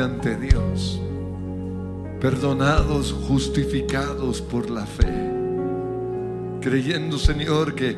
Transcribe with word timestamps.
Ante 0.00 0.36
Dios, 0.36 1.00
perdonados, 2.20 3.12
justificados 3.26 4.40
por 4.40 4.70
la 4.70 4.86
fe, 4.86 5.32
creyendo, 6.60 7.18
Señor, 7.18 7.74
que 7.74 7.96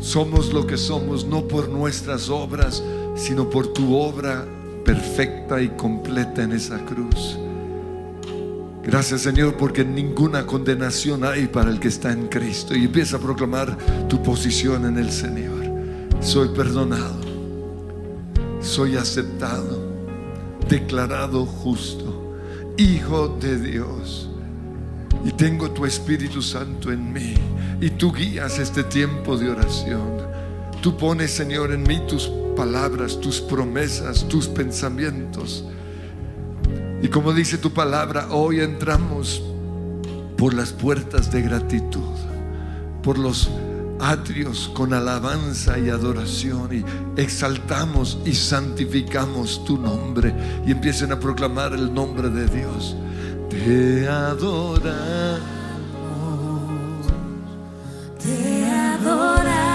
Somos 0.00 0.54
lo 0.54 0.66
que 0.66 0.78
somos 0.78 1.26
no 1.26 1.46
por 1.46 1.68
nuestras 1.68 2.30
obras, 2.30 2.82
sino 3.14 3.50
por 3.50 3.74
tu 3.74 3.94
obra 3.94 4.46
perfecta 4.82 5.60
y 5.60 5.68
completa 5.68 6.42
en 6.42 6.52
esa 6.52 6.82
cruz. 6.86 7.38
Gracias 8.82 9.20
Señor 9.20 9.56
porque 9.58 9.84
ninguna 9.84 10.46
condenación 10.46 11.22
hay 11.22 11.48
para 11.48 11.70
el 11.70 11.78
que 11.78 11.88
está 11.88 12.12
en 12.12 12.28
Cristo. 12.28 12.74
Y 12.74 12.86
empieza 12.86 13.18
a 13.18 13.20
proclamar 13.20 13.76
tu 14.08 14.22
posición 14.22 14.86
en 14.86 14.96
el 14.96 15.12
Señor. 15.12 15.60
Soy 16.20 16.48
perdonado, 16.48 17.20
soy 18.62 18.96
aceptado, 18.96 19.69
declarado 20.70 21.44
justo, 21.44 22.38
hijo 22.78 23.36
de 23.40 23.58
Dios. 23.58 24.30
Y 25.24 25.32
tengo 25.32 25.70
tu 25.72 25.84
Espíritu 25.84 26.40
Santo 26.40 26.90
en 26.90 27.12
mí. 27.12 27.34
Y 27.80 27.90
tú 27.90 28.12
guías 28.12 28.58
este 28.58 28.84
tiempo 28.84 29.36
de 29.36 29.50
oración. 29.50 30.30
Tú 30.80 30.96
pones, 30.96 31.32
Señor, 31.32 31.72
en 31.72 31.82
mí 31.82 32.00
tus 32.08 32.30
palabras, 32.56 33.20
tus 33.20 33.40
promesas, 33.40 34.26
tus 34.28 34.46
pensamientos. 34.46 35.64
Y 37.02 37.08
como 37.08 37.32
dice 37.32 37.58
tu 37.58 37.72
palabra, 37.72 38.28
hoy 38.30 38.60
entramos 38.60 39.42
por 40.38 40.54
las 40.54 40.72
puertas 40.72 41.30
de 41.32 41.42
gratitud, 41.42 42.16
por 43.02 43.18
los 43.18 43.50
atrios 44.00 44.70
con 44.74 44.92
alabanza 44.94 45.78
y 45.78 45.90
adoración 45.90 46.68
y 46.72 46.84
exaltamos 47.20 48.18
y 48.24 48.32
santificamos 48.34 49.64
tu 49.64 49.78
nombre 49.78 50.34
y 50.66 50.72
empiecen 50.72 51.12
a 51.12 51.20
proclamar 51.20 51.72
el 51.72 51.92
nombre 51.92 52.28
de 52.30 52.46
Dios. 52.46 52.96
Te 53.48 54.08
adoramos. 54.08 55.40
Te 58.22 58.70
adoramos, 58.70 59.72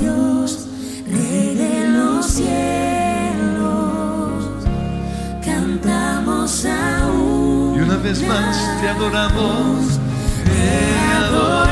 Dios, 0.00 0.68
Rey 1.06 1.54
de 1.54 1.88
los 1.88 2.26
cielos. 2.26 2.48
Cantamos 5.44 6.64
aún. 6.64 7.74
Y 7.76 7.80
una 7.80 7.96
vez 7.96 8.26
más 8.26 8.56
te 8.80 8.88
adoramos. 8.88 9.98
Te 10.44 11.00
adoramos. 11.14 11.67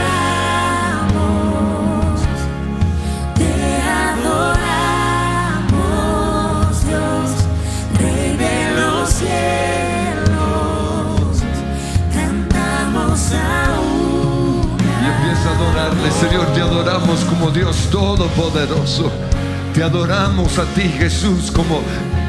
Señor, 16.12 16.46
te 16.54 16.60
adoramos 16.60 17.24
como 17.24 17.50
Dios 17.50 17.76
Todopoderoso. 17.90 19.10
Te 19.74 19.82
adoramos 19.82 20.58
a 20.58 20.64
ti, 20.66 20.82
Jesús, 20.82 21.50
como 21.50 21.80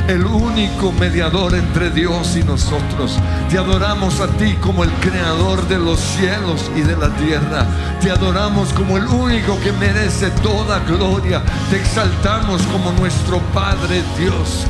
el 0.08 0.26
único 0.26 0.92
mediador 0.94 1.54
entre 1.54 1.90
Dios 1.92 2.36
y 2.36 2.44
nosotros. 2.44 3.20
Te 3.50 3.58
adoramos 3.58 4.20
a 4.20 4.28
ti 4.28 4.56
como 4.56 4.84
el 4.84 4.92
creador 4.94 5.66
de 5.68 5.78
los 5.78 6.00
cielos 6.00 6.72
y 6.76 6.82
de 6.82 6.98
la 6.98 7.10
tierra. 7.18 7.66
Te 8.02 8.10
adoramos 8.10 8.74
como 8.74 8.98
el 8.98 9.06
único 9.06 9.60
que 9.60 9.72
merece 9.74 10.32
toda 10.42 10.80
gloria. 10.80 11.42
Te 11.70 11.78
exaltamos 11.78 12.64
como 12.64 12.92
nuestro 12.94 13.40
Padre 13.54 14.04
Dios, 14.18 14.66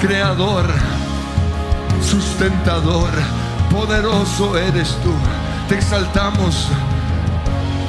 creador, 0.00 0.66
sustentador, 2.02 3.10
poderoso 3.70 4.56
eres 4.56 4.96
tú. 5.02 5.12
Te 5.68 5.76
exaltamos 5.76 6.68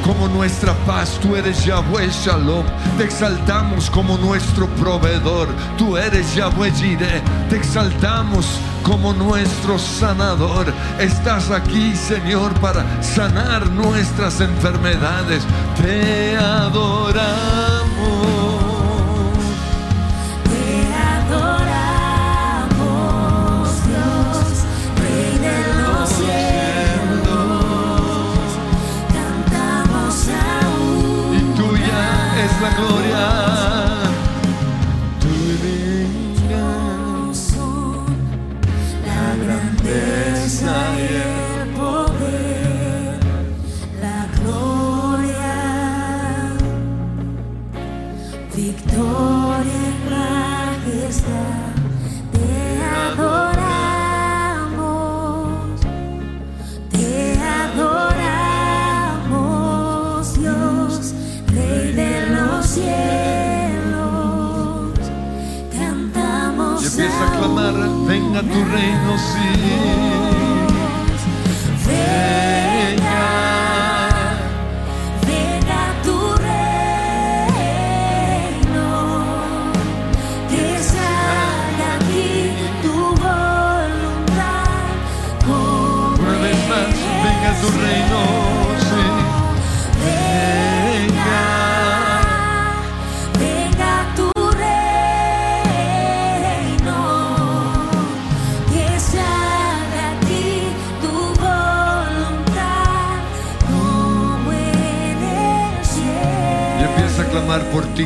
como 0.03 0.27
nuestra 0.27 0.73
paz, 0.85 1.17
tú 1.21 1.35
eres 1.35 1.65
Yahweh 1.65 2.09
Shalom. 2.09 2.65
Te 2.97 3.05
exaltamos 3.05 3.89
como 3.89 4.17
nuestro 4.17 4.67
proveedor, 4.75 5.47
tú 5.77 5.97
eres 5.97 6.35
Yahweh 6.35 6.71
Jireh. 6.71 7.21
Te 7.50 7.57
exaltamos 7.57 8.45
como 8.83 9.13
nuestro 9.13 9.79
sanador. 9.79 10.71
Estás 11.00 11.50
aquí, 11.50 11.95
Señor, 11.95 12.53
para 12.59 12.85
sanar 13.01 13.65
nuestras 13.71 14.41
enfermedades. 14.41 15.44
Te 15.81 16.35
adoramos. 16.38 18.22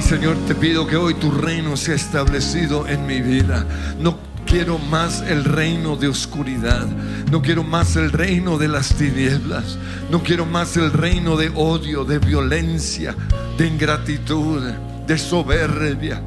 Señor. 0.07 0.37
Te 0.47 0.55
pido 0.55 0.87
que 0.87 0.95
hoy 0.95 1.15
tu 1.15 1.31
reino 1.31 1.75
sea 1.75 1.95
establecido 1.95 2.87
en 2.87 3.05
mi 3.05 3.21
vida. 3.21 3.65
No 3.99 4.17
quiero 4.45 4.77
más 4.77 5.21
el 5.21 5.43
reino 5.43 5.97
de 5.97 6.07
oscuridad. 6.07 6.87
No 7.29 7.41
quiero 7.41 7.61
más 7.61 7.97
el 7.97 8.13
reino 8.13 8.57
de 8.57 8.69
las 8.69 8.95
tinieblas. 8.95 9.77
No 10.09 10.23
quiero 10.23 10.45
más 10.45 10.77
el 10.77 10.93
reino 10.93 11.35
de 11.35 11.51
odio, 11.53 12.05
de 12.05 12.19
violencia, 12.19 13.15
de 13.57 13.67
ingratitud, 13.67 14.63
de 15.05 15.17
soberbia. 15.17 16.21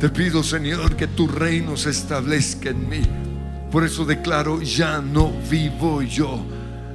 Te 0.00 0.08
pido, 0.08 0.42
Señor, 0.42 0.96
que 0.96 1.06
tu 1.06 1.28
reino 1.28 1.76
se 1.76 1.90
establezca 1.90 2.70
en 2.70 2.88
mí. 2.88 3.02
Por 3.70 3.84
eso 3.84 4.04
declaro, 4.04 4.60
ya 4.62 5.00
no 5.00 5.32
vivo 5.48 6.02
yo. 6.02 6.44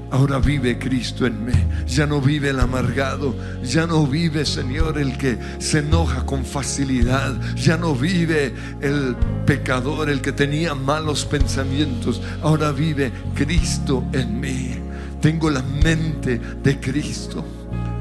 Ahora 0.09 0.39
vive 0.39 0.79
Cristo 0.79 1.25
en 1.25 1.45
mí. 1.45 1.53
Ya 1.85 2.05
no 2.05 2.21
vive 2.21 2.49
el 2.49 2.59
amargado. 2.59 3.35
Ya 3.63 3.85
no 3.85 4.07
vive, 4.07 4.45
Señor, 4.45 4.97
el 4.97 5.17
que 5.17 5.37
se 5.59 5.79
enoja 5.79 6.25
con 6.25 6.45
facilidad. 6.45 7.39
Ya 7.55 7.77
no 7.77 7.93
vive 7.93 8.53
el 8.81 9.15
pecador, 9.45 10.09
el 10.09 10.21
que 10.21 10.31
tenía 10.31 10.75
malos 10.75 11.25
pensamientos. 11.25 12.21
Ahora 12.41 12.71
vive 12.71 13.11
Cristo 13.35 14.03
en 14.13 14.39
mí. 14.39 14.75
Tengo 15.21 15.49
la 15.49 15.61
mente 15.61 16.39
de 16.63 16.79
Cristo. 16.79 17.43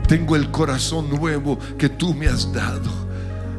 Tengo 0.07 0.37
el 0.37 0.51
corazón 0.53 1.11
nuevo 1.11 1.59
que 1.77 1.89
tú 1.89 2.15
me 2.15 2.29
has 2.29 2.53
dado. 2.53 3.07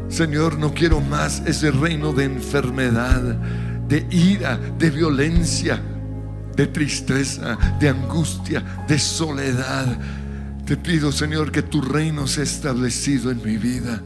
Señor, 0.07 0.57
no 0.57 0.73
quiero 0.73 1.01
más 1.01 1.43
ese 1.45 1.69
reino 1.71 2.13
de 2.13 2.23
enfermedad, 2.23 3.21
de 3.89 4.07
ira, 4.09 4.57
de 4.77 4.89
violencia, 4.89 5.81
de 6.57 6.67
tristeza, 6.67 7.57
de 7.79 7.87
angustia, 7.87 8.61
de 8.87 8.97
soledad. 8.97 9.97
Te 10.65 10.75
pido, 10.75 11.11
Señor, 11.11 11.51
que 11.51 11.61
tu 11.61 11.81
reino 11.81 12.27
sea 12.27 12.43
establecido 12.43 13.31
en 13.31 13.41
mi 13.43 13.57
vida. 13.57 14.01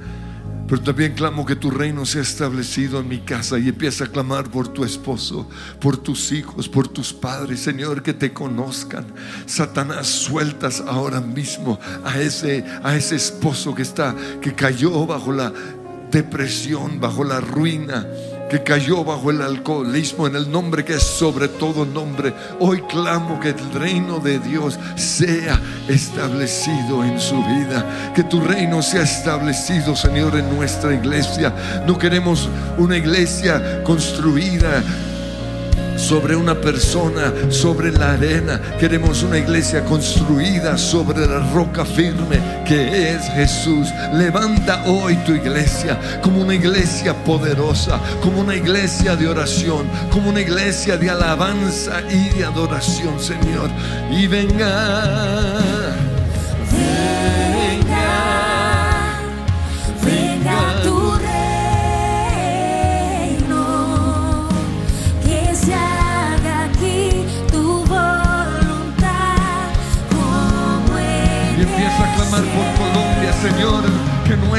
Pero 0.67 0.83
también 0.83 1.13
clamo 1.13 1.45
que 1.45 1.55
tu 1.55 1.71
reino 1.71 2.05
sea 2.05 2.21
establecido 2.21 2.99
en 2.99 3.07
mi 3.07 3.19
casa 3.19 3.57
y 3.57 3.69
empieza 3.69 4.05
a 4.05 4.07
clamar 4.07 4.51
por 4.51 4.67
tu 4.67 4.85
esposo, 4.85 5.49
por 5.79 5.97
tus 5.97 6.31
hijos, 6.31 6.69
por 6.69 6.87
tus 6.87 7.11
padres, 7.11 7.61
Señor, 7.61 8.03
que 8.03 8.13
te 8.13 8.31
conozcan. 8.31 9.05
Satanás, 9.45 10.07
sueltas 10.07 10.81
ahora 10.85 11.19
mismo 11.19 11.79
a 12.05 12.19
ese, 12.19 12.63
a 12.83 12.95
ese 12.95 13.15
esposo 13.15 13.73
que 13.73 13.81
está, 13.81 14.15
que 14.41 14.53
cayó 14.53 15.05
bajo 15.05 15.33
la 15.33 15.51
depresión, 16.09 16.99
bajo 16.99 17.23
la 17.23 17.41
ruina 17.41 18.05
que 18.51 18.61
cayó 18.61 19.05
bajo 19.05 19.31
el 19.31 19.41
alcoholismo 19.41 20.27
en 20.27 20.35
el 20.35 20.51
nombre 20.51 20.83
que 20.83 20.95
es 20.95 21.03
sobre 21.03 21.47
todo 21.47 21.85
nombre. 21.85 22.33
Hoy 22.59 22.81
clamo 22.81 23.39
que 23.39 23.49
el 23.49 23.71
reino 23.71 24.19
de 24.19 24.39
Dios 24.39 24.77
sea 24.97 25.57
establecido 25.87 27.01
en 27.01 27.17
su 27.17 27.37
vida. 27.45 28.11
Que 28.13 28.25
tu 28.25 28.41
reino 28.41 28.81
sea 28.81 29.03
establecido, 29.03 29.95
Señor, 29.95 30.35
en 30.35 30.53
nuestra 30.53 30.93
iglesia. 30.93 31.55
No 31.87 31.97
queremos 31.97 32.49
una 32.77 32.97
iglesia 32.97 33.83
construida 33.83 34.83
sobre 36.01 36.35
una 36.35 36.55
persona, 36.55 37.31
sobre 37.49 37.91
la 37.91 38.13
arena. 38.13 38.59
Queremos 38.79 39.23
una 39.23 39.37
iglesia 39.37 39.85
construida 39.85 40.77
sobre 40.77 41.27
la 41.27 41.39
roca 41.53 41.85
firme 41.85 42.41
que 42.65 43.11
es 43.11 43.21
Jesús. 43.29 43.87
Levanta 44.13 44.83
hoy 44.85 45.15
tu 45.25 45.33
iglesia 45.33 45.97
como 46.21 46.41
una 46.41 46.55
iglesia 46.55 47.13
poderosa, 47.23 47.99
como 48.21 48.41
una 48.41 48.55
iglesia 48.55 49.15
de 49.15 49.27
oración, 49.27 49.87
como 50.11 50.29
una 50.29 50.41
iglesia 50.41 50.97
de 50.97 51.09
alabanza 51.09 52.01
y 52.09 52.29
de 52.37 52.45
adoración, 52.45 53.19
Señor. 53.19 53.69
Y 54.11 54.27
venga. 54.27 55.80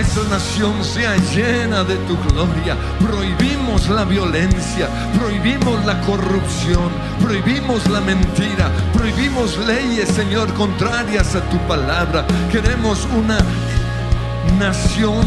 Nuestra 0.03 0.25
nación 0.31 0.85
sea 0.85 1.17
llena 1.17 1.85
de 1.85 1.95
tu 2.09 2.19
gloria. 2.29 2.77
Prohibimos 2.99 3.89
la 3.89 4.05
violencia, 4.05 4.89
prohibimos 5.17 5.87
la 5.87 6.01
corrupción, 6.01 6.91
prohibimos 7.23 7.89
la 7.89 8.01
mentira, 8.01 8.69
prohibimos 8.93 9.57
leyes, 9.59 10.09
Señor, 10.09 10.53
contrarias 10.55 11.37
a 11.37 11.41
tu 11.49 11.57
palabra. 11.69 12.27
Queremos 12.51 13.07
una 13.17 13.39
nación 14.59 15.25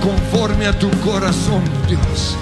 conforme 0.00 0.68
a 0.68 0.78
tu 0.78 0.88
corazón, 1.00 1.64
Dios. 1.88 2.36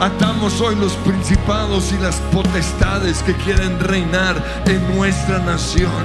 Atamos 0.00 0.60
hoy 0.60 0.76
los 0.76 0.92
principados 0.96 1.92
y 1.92 2.02
las 2.02 2.16
potestades 2.30 3.22
que 3.22 3.34
quieren 3.36 3.80
reinar 3.80 4.36
en 4.66 4.94
nuestra 4.94 5.38
nación. 5.38 6.04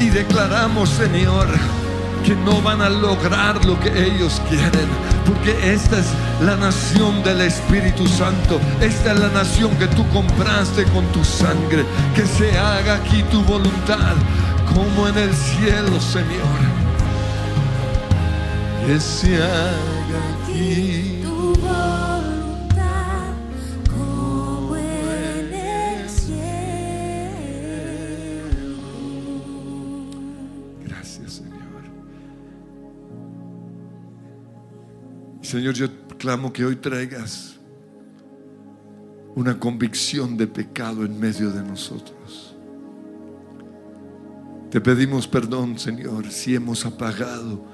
Y 0.00 0.08
declaramos, 0.08 0.88
Señor, 0.88 1.46
que 2.24 2.34
no 2.36 2.60
van 2.62 2.80
a 2.80 2.88
lograr 2.88 3.64
lo 3.64 3.78
que 3.80 3.88
ellos 3.88 4.40
quieren. 4.48 4.88
Porque 5.26 5.72
esta 5.72 5.98
es 5.98 6.06
la 6.40 6.56
nación 6.56 7.22
del 7.22 7.40
Espíritu 7.42 8.06
Santo. 8.06 8.60
Esta 8.80 9.12
es 9.12 9.20
la 9.20 9.28
nación 9.28 9.70
que 9.76 9.86
tú 9.88 10.06
compraste 10.10 10.84
con 10.84 11.04
tu 11.06 11.24
sangre. 11.24 11.84
Que 12.14 12.26
se 12.26 12.56
haga 12.58 12.96
aquí 12.96 13.22
tu 13.30 13.42
voluntad 13.42 14.14
como 14.74 15.08
en 15.08 15.18
el 15.18 15.34
cielo, 15.34 16.00
Señor. 16.00 16.60
Que 18.86 19.00
se 19.00 19.36
haga 19.36 20.20
aquí. 20.44 21.01
Señor, 35.52 35.74
yo 35.74 35.86
clamo 36.16 36.50
que 36.50 36.64
hoy 36.64 36.76
traigas 36.76 37.58
una 39.34 39.58
convicción 39.58 40.34
de 40.38 40.46
pecado 40.46 41.04
en 41.04 41.20
medio 41.20 41.50
de 41.50 41.62
nosotros. 41.62 42.56
Te 44.70 44.80
pedimos 44.80 45.28
perdón, 45.28 45.78
Señor, 45.78 46.30
si 46.30 46.54
hemos 46.54 46.86
apagado, 46.86 47.66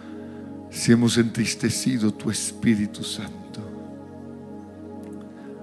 si 0.70 0.90
hemos 0.90 1.18
entristecido 1.18 2.12
tu 2.12 2.32
Espíritu 2.32 3.04
Santo. 3.04 3.60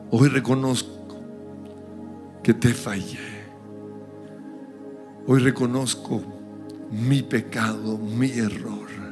Hoy 0.10 0.30
reconozco 0.30 1.22
que 2.42 2.54
te 2.54 2.74
fallé. 2.74 3.44
Hoy 5.28 5.42
reconozco 5.42 6.24
mi 6.90 7.24
pecado, 7.24 7.98
mi 7.98 8.30
error. 8.32 9.05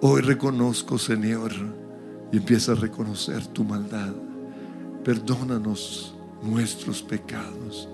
Hoy 0.00 0.20
reconozco, 0.20 0.96
Señor, 0.96 1.50
y 2.30 2.36
empieza 2.36 2.70
a 2.70 2.76
reconocer 2.76 3.44
tu 3.48 3.64
maldad. 3.64 4.12
Perdónanos 5.02 6.14
nuestros 6.40 7.02
pecados. 7.02 7.88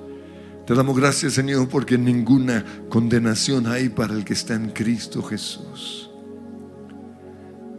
Te 0.66 0.74
damos 0.74 0.98
gracias, 0.98 1.32
Señor, 1.32 1.66
porque 1.70 1.96
ninguna 1.96 2.62
condenación 2.90 3.66
hay 3.66 3.88
para 3.88 4.12
el 4.12 4.22
que 4.22 4.34
está 4.34 4.54
en 4.54 4.68
Cristo 4.70 5.22
Jesús. 5.22 6.10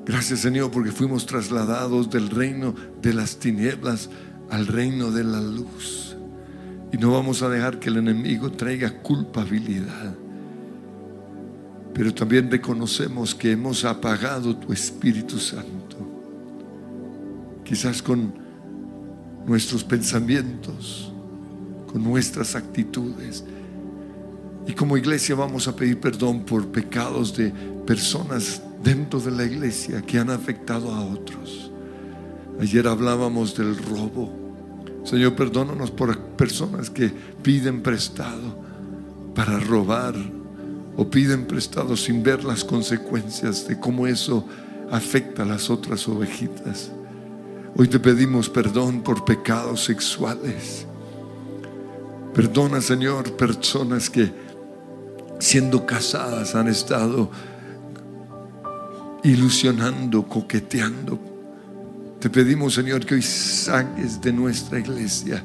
Gracias, 0.07 0.39
Señor, 0.39 0.71
porque 0.71 0.91
fuimos 0.91 1.27
trasladados 1.27 2.09
del 2.09 2.31
reino 2.31 2.73
de 3.03 3.13
las 3.13 3.37
tinieblas 3.37 4.09
al 4.49 4.65
reino 4.65 5.11
de 5.11 5.23
la 5.23 5.41
luz. 5.41 6.15
Y 6.91 6.97
no 6.97 7.11
vamos 7.11 7.43
a 7.43 7.49
dejar 7.49 7.79
que 7.79 7.89
el 7.89 7.97
enemigo 7.97 8.51
traiga 8.51 9.03
culpabilidad 9.03 10.15
pero 11.95 12.13
también 12.13 12.51
reconocemos 12.51 13.33
que 13.33 13.53
hemos 13.53 13.85
apagado 13.85 14.53
tu 14.57 14.73
Espíritu 14.73 15.39
Santo. 15.39 15.95
Quizás 17.63 18.01
con 18.01 18.33
nuestros 19.45 19.81
pensamientos, 19.85 21.09
con 21.89 22.03
nuestras 22.03 22.53
actitudes. 22.53 23.45
Y 24.67 24.73
como 24.73 24.97
iglesia 24.97 25.35
vamos 25.35 25.69
a 25.69 25.75
pedir 25.75 25.97
perdón 26.01 26.41
por 26.41 26.67
pecados 26.67 27.33
de 27.37 27.53
personas 27.87 28.61
dentro 28.83 29.21
de 29.21 29.31
la 29.31 29.45
iglesia 29.45 30.01
que 30.01 30.19
han 30.19 30.31
afectado 30.31 30.93
a 30.93 31.01
otros. 31.01 31.71
Ayer 32.59 32.89
hablábamos 32.89 33.55
del 33.55 33.77
robo. 33.77 34.33
Señor, 35.05 35.33
perdónanos 35.35 35.91
por 35.91 36.19
personas 36.35 36.89
que 36.89 37.09
piden 37.41 37.81
prestado 37.81 38.59
para 39.33 39.57
robar, 39.61 40.15
o 40.97 41.09
piden 41.09 41.45
prestado 41.45 41.97
sin 41.97 42.23
ver 42.23 42.43
las 42.43 42.63
consecuencias 42.63 43.67
de 43.67 43.79
cómo 43.79 44.07
eso 44.07 44.45
afecta 44.91 45.43
a 45.43 45.45
las 45.45 45.69
otras 45.69 46.07
ovejitas. 46.07 46.91
Hoy 47.77 47.87
te 47.87 47.99
pedimos 47.99 48.49
perdón 48.49 49.01
por 49.01 49.25
pecados 49.25 49.83
sexuales. 49.83 50.85
Perdona, 52.33 52.81
Señor, 52.81 53.35
personas 53.35 54.09
que 54.09 54.31
siendo 55.39 55.85
casadas 55.85 56.55
han 56.55 56.67
estado 56.67 57.29
ilusionando, 59.23 60.23
coqueteando. 60.27 61.19
Te 62.19 62.29
pedimos, 62.29 62.73
Señor, 62.73 63.05
que 63.05 63.15
hoy 63.15 63.21
saques 63.21 64.21
de 64.21 64.31
nuestra 64.31 64.79
iglesia 64.79 65.43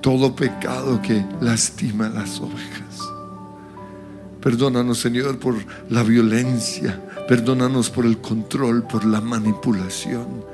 todo 0.00 0.34
pecado 0.34 1.00
que 1.00 1.24
lastima 1.40 2.06
a 2.06 2.10
las 2.10 2.40
ovejas. 2.40 3.13
Perdónanos, 4.44 4.98
Señor, 4.98 5.38
por 5.38 5.54
la 5.88 6.02
violencia. 6.02 7.00
Perdónanos 7.26 7.88
por 7.88 8.04
el 8.04 8.18
control, 8.18 8.82
por 8.82 9.06
la 9.06 9.22
manipulación. 9.22 10.44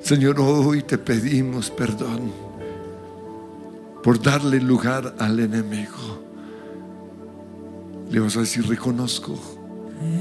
Señor, 0.00 0.38
hoy 0.38 0.84
te 0.84 0.98
pedimos 0.98 1.68
perdón 1.68 2.30
por 4.04 4.22
darle 4.22 4.60
lugar 4.60 5.16
al 5.18 5.40
enemigo. 5.40 6.22
Le 8.08 8.20
vas 8.20 8.36
a 8.36 8.40
decir, 8.40 8.68
reconozco. 8.68 9.36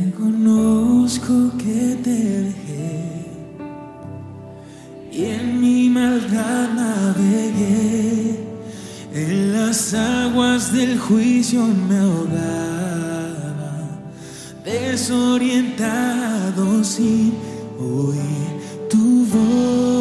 Reconozco 0.04 1.52
que 1.60 2.00
te 2.04 2.10
dejé 2.10 3.26
y 5.12 5.26
en 5.26 5.62
mi 5.62 5.88
maldad 5.88 6.74
navegué 6.74 8.51
en 9.14 9.54
las 9.54 9.94
aguas 9.94 10.72
del 10.72 10.98
juicio 10.98 11.66
me 11.66 11.98
ahogaba, 11.98 13.74
desorientado 14.64 16.82
sin 16.84 17.34
oír 17.80 18.88
tu 18.90 19.26
voz. 19.26 20.01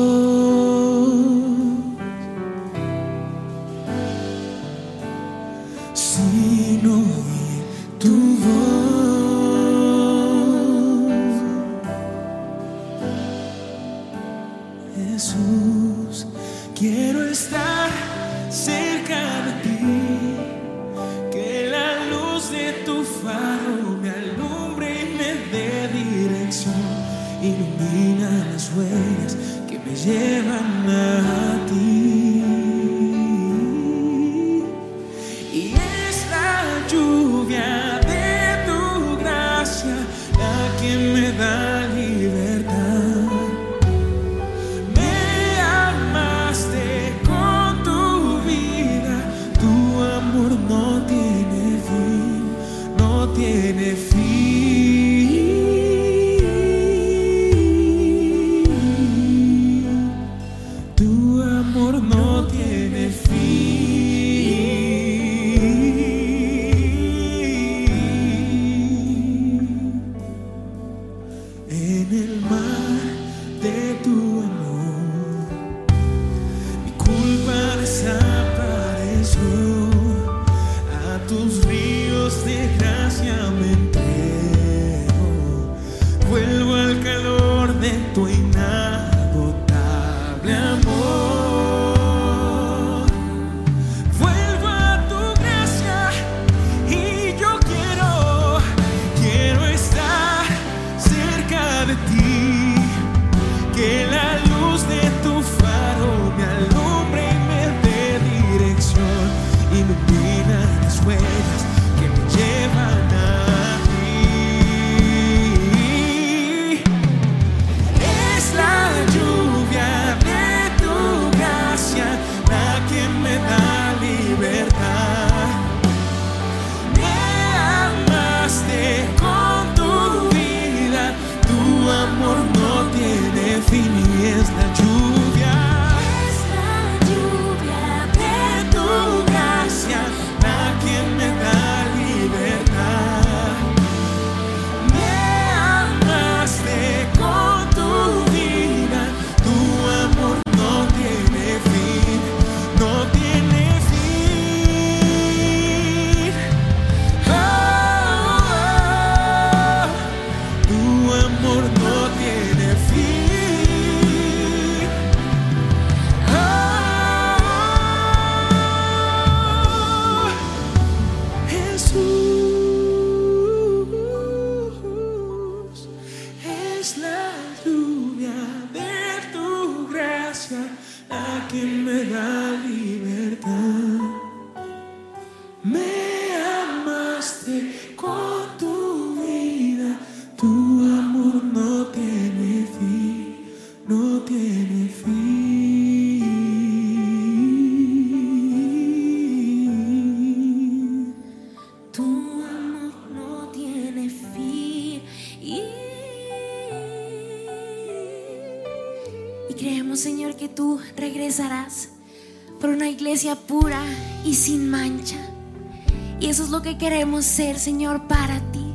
Que 216.62 216.76
queremos 216.76 217.24
ser, 217.24 217.58
Señor, 217.58 218.02
para 218.06 218.38
ti. 218.52 218.74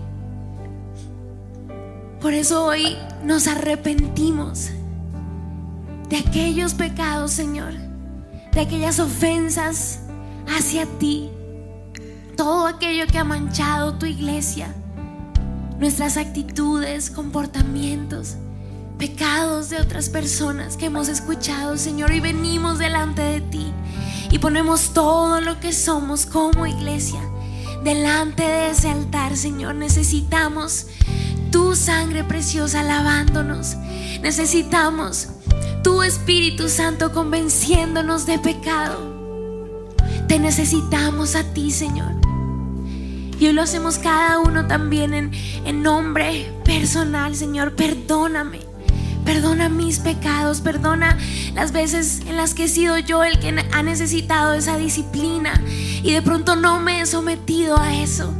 Por 2.19 2.33
eso 2.33 2.65
hoy 2.65 2.97
nos 3.23 3.47
arrepentimos 3.47 4.71
de 6.09 6.17
aquellos 6.17 6.73
pecados, 6.73 7.31
Señor, 7.31 7.73
de 8.53 8.61
aquellas 8.61 8.99
ofensas 8.99 9.99
hacia 10.47 10.87
ti 10.97 11.29
todo 12.35 12.65
aquello 12.65 13.05
que 13.05 13.19
ha 13.19 13.23
manchado 13.23 13.93
tu 13.93 14.07
iglesia, 14.07 14.73
nuestras 15.79 16.17
actitudes, 16.17 17.11
comportamientos, 17.11 18.35
pecados 18.97 19.69
de 19.69 19.77
otras 19.77 20.09
personas 20.09 20.75
que 20.75 20.87
hemos 20.87 21.07
escuchado, 21.07 21.77
Señor, 21.77 22.11
y 22.11 22.19
venimos 22.19 22.79
delante 22.79 23.21
de 23.21 23.41
ti 23.41 23.71
y 24.31 24.39
ponemos 24.39 24.93
todo 24.93 25.39
lo 25.39 25.59
que 25.59 25.71
somos 25.71 26.25
como 26.25 26.65
iglesia 26.65 27.21
delante 27.85 28.43
de 28.43 28.71
ese 28.71 28.89
altar, 28.89 29.37
Señor. 29.37 29.75
Necesitamos 29.75 30.87
tu 31.51 31.75
sangre 31.75 32.25
preciosa 32.25 32.83
lavándonos. 32.83 33.77
Necesitamos 34.21 35.29
tu 35.83 36.01
Espíritu 36.01 36.67
Santo 36.67 37.13
convenciéndonos 37.13 38.25
de 38.25 38.39
pecado. 38.39 39.95
Te 40.27 40.39
necesitamos 40.39 41.35
a 41.35 41.43
ti, 41.53 41.69
Señor. 41.71 42.11
Y 43.39 43.47
hoy 43.47 43.53
lo 43.53 43.61
hacemos 43.61 43.99
cada 43.99 44.39
uno 44.39 44.65
también 44.65 45.13
en, 45.13 45.31
en 45.65 45.83
nombre 45.83 46.51
personal, 46.65 47.35
Señor. 47.35 47.75
Perdóname. 47.75 48.74
Perdona 49.25 49.69
mis 49.69 49.99
pecados, 49.99 50.61
perdona 50.61 51.17
las 51.55 51.71
veces 51.71 52.21
en 52.27 52.37
las 52.37 52.53
que 52.53 52.65
he 52.65 52.67
sido 52.67 52.97
yo 52.99 53.23
el 53.23 53.39
que 53.39 53.49
ha 53.71 53.83
necesitado 53.83 54.53
esa 54.53 54.77
disciplina 54.77 55.59
y 56.03 56.13
de 56.13 56.21
pronto 56.21 56.55
no 56.55 56.79
me 56.79 57.01
he 57.01 57.05
sometido 57.05 57.77
a 57.77 57.95
eso. 57.95 58.33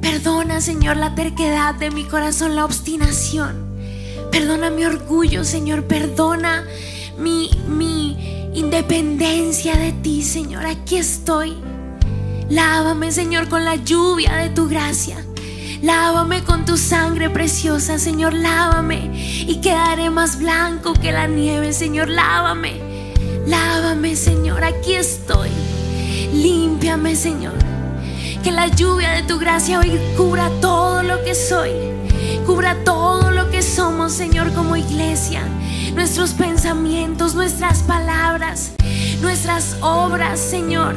Perdona, 0.00 0.60
Señor, 0.60 0.96
la 0.96 1.16
terquedad 1.16 1.74
de 1.74 1.90
mi 1.90 2.04
corazón, 2.04 2.54
la 2.54 2.64
obstinación. 2.64 3.66
Perdona 4.30 4.70
mi 4.70 4.84
orgullo, 4.84 5.44
Señor. 5.44 5.84
Perdona 5.88 6.64
mi, 7.18 7.50
mi 7.68 8.16
independencia 8.54 9.76
de 9.76 9.92
ti, 9.92 10.22
Señor. 10.22 10.64
Aquí 10.64 10.96
estoy. 10.96 11.56
Lávame, 12.48 13.10
Señor, 13.10 13.48
con 13.48 13.64
la 13.64 13.74
lluvia 13.74 14.36
de 14.36 14.50
tu 14.50 14.68
gracia. 14.68 15.16
Lávame 15.82 16.42
con 16.42 16.64
tu 16.64 16.76
sangre 16.78 17.28
preciosa, 17.28 17.98
Señor, 17.98 18.32
lávame 18.32 19.10
y 19.14 19.60
quedaré 19.60 20.08
más 20.10 20.38
blanco 20.38 20.94
que 20.94 21.12
la 21.12 21.26
nieve, 21.26 21.72
Señor, 21.72 22.08
lávame. 22.08 22.80
Lávame, 23.46 24.16
Señor, 24.16 24.64
aquí 24.64 24.94
estoy. 24.94 25.50
Límpiame, 26.32 27.14
Señor. 27.14 27.54
Que 28.42 28.52
la 28.52 28.68
lluvia 28.68 29.10
de 29.10 29.22
tu 29.22 29.38
gracia 29.38 29.78
hoy 29.78 30.00
cubra 30.16 30.50
todo 30.60 31.02
lo 31.02 31.22
que 31.22 31.34
soy. 31.34 31.72
Cubra 32.46 32.76
todo 32.84 33.30
lo 33.30 33.50
que 33.50 33.62
somos, 33.62 34.12
Señor, 34.12 34.52
como 34.54 34.76
iglesia. 34.76 35.42
Nuestros 35.94 36.30
pensamientos, 36.32 37.34
nuestras 37.34 37.82
palabras, 37.82 38.72
nuestras 39.20 39.76
obras, 39.80 40.40
Señor. 40.40 40.96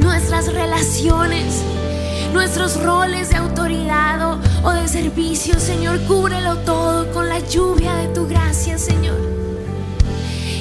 Nuestras 0.00 0.52
relaciones, 0.52 1.62
nuestros 2.32 2.82
roles 2.82 3.30
de 3.30 3.36
autoridad 3.36 3.51
o, 4.64 4.70
de 4.72 4.88
servicio, 4.88 5.58
Señor. 5.58 6.00
Cúbrelo 6.06 6.58
todo 6.58 7.10
con 7.12 7.28
la 7.28 7.40
lluvia 7.40 7.94
de 7.96 8.08
tu 8.08 8.26
gracia, 8.26 8.78
Señor. 8.78 9.18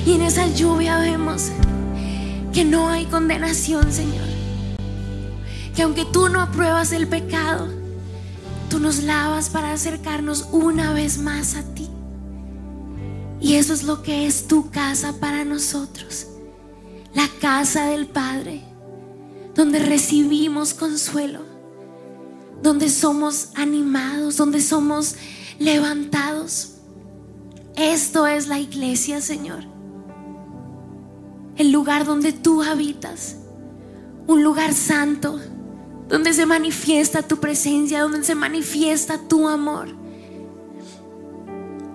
Y 0.06 0.14
en 0.14 0.22
esa 0.22 0.48
lluvia 0.48 0.98
vemos 1.00 1.52
que 2.54 2.64
no 2.64 2.90
hay 2.90 3.06
condenación, 3.06 3.92
Señor. 3.92 4.28
Que 5.76 5.84
aunque 5.84 6.06
tú 6.06 6.30
no 6.30 6.42
apruebas 6.42 6.92
el 6.92 7.08
pecado, 7.08 7.68
tú 8.70 8.80
nos 8.80 9.04
lavas 9.04 9.50
para 9.50 9.74
acercarnos 9.74 10.48
una 10.52 10.94
vez 10.94 11.18
más 11.18 11.56
a 11.56 11.64
ti. 11.64 11.90
Y 13.40 13.56
eso 13.56 13.74
es 13.74 13.84
lo 13.84 14.04
que 14.04 14.28
es 14.28 14.48
tu 14.48 14.70
casa 14.70 15.14
para 15.20 15.44
nosotros. 15.44 16.28
La 17.14 17.28
casa 17.42 17.88
del 17.88 18.08
Padre, 18.08 18.62
donde 19.56 19.80
recibimos 19.80 20.74
consuelo, 20.74 21.51
donde 22.62 22.90
somos 22.90 23.50
animados, 23.56 24.38
donde 24.38 24.62
somos 24.62 25.16
levantados. 25.60 26.74
Esto 27.76 28.28
es 28.28 28.48
la 28.48 28.60
iglesia, 28.60 29.22
Señor. 29.22 29.64
El 31.58 31.72
lugar 31.72 32.06
donde 32.06 32.34
tú 32.34 32.62
habitas. 32.62 33.38
Un 34.28 34.44
lugar 34.44 34.74
santo 34.74 35.40
donde 36.08 36.34
se 36.34 36.46
manifiesta 36.46 37.22
tu 37.22 37.38
presencia, 37.38 38.02
donde 38.02 38.24
se 38.24 38.36
manifiesta 38.36 39.18
tu 39.18 39.48
amor. 39.48 39.88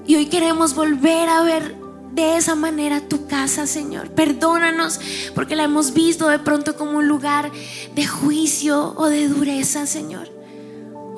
Y 0.06 0.16
hoy 0.16 0.26
queremos 0.26 0.74
volver 0.74 1.28
a 1.28 1.42
ver 1.42 1.76
de 2.14 2.36
esa 2.36 2.54
manera 2.54 3.00
tu 3.00 3.26
casa, 3.26 3.66
Señor. 3.66 4.10
Perdónanos 4.10 5.00
porque 5.34 5.54
la 5.54 5.64
hemos 5.64 5.92
visto 5.92 6.28
de 6.28 6.38
pronto 6.38 6.76
como 6.76 6.98
un 6.98 7.08
lugar 7.08 7.52
de 7.94 8.06
juicio 8.06 8.94
o 8.96 9.06
de 9.08 9.28
dureza, 9.28 9.86
Señor. 9.86 10.35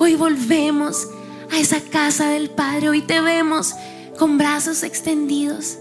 Hoy 0.00 0.14
volvemos 0.14 1.08
a 1.50 1.58
esa 1.58 1.80
casa 1.80 2.28
del 2.28 2.50
Padre. 2.50 2.88
Hoy 2.88 3.02
te 3.02 3.20
vemos 3.20 3.74
con 4.16 4.38
brazos 4.38 4.84
extendidos 4.84 5.78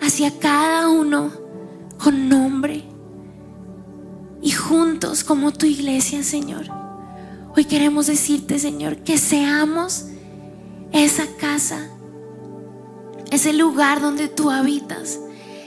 hacia 0.00 0.36
cada 0.38 0.88
uno 0.88 1.32
con 2.02 2.28
nombre 2.28 2.84
y 4.42 4.50
juntos 4.50 5.22
como 5.22 5.52
tu 5.52 5.66
iglesia, 5.66 6.24
Señor. 6.24 6.66
Hoy 7.56 7.64
queremos 7.64 8.08
decirte, 8.08 8.58
Señor, 8.58 8.98
que 8.98 9.18
seamos 9.18 10.06
esa 10.92 11.26
casa, 11.38 11.90
ese 13.30 13.52
lugar 13.52 14.00
donde 14.00 14.28
tú 14.28 14.50
habitas, 14.50 15.20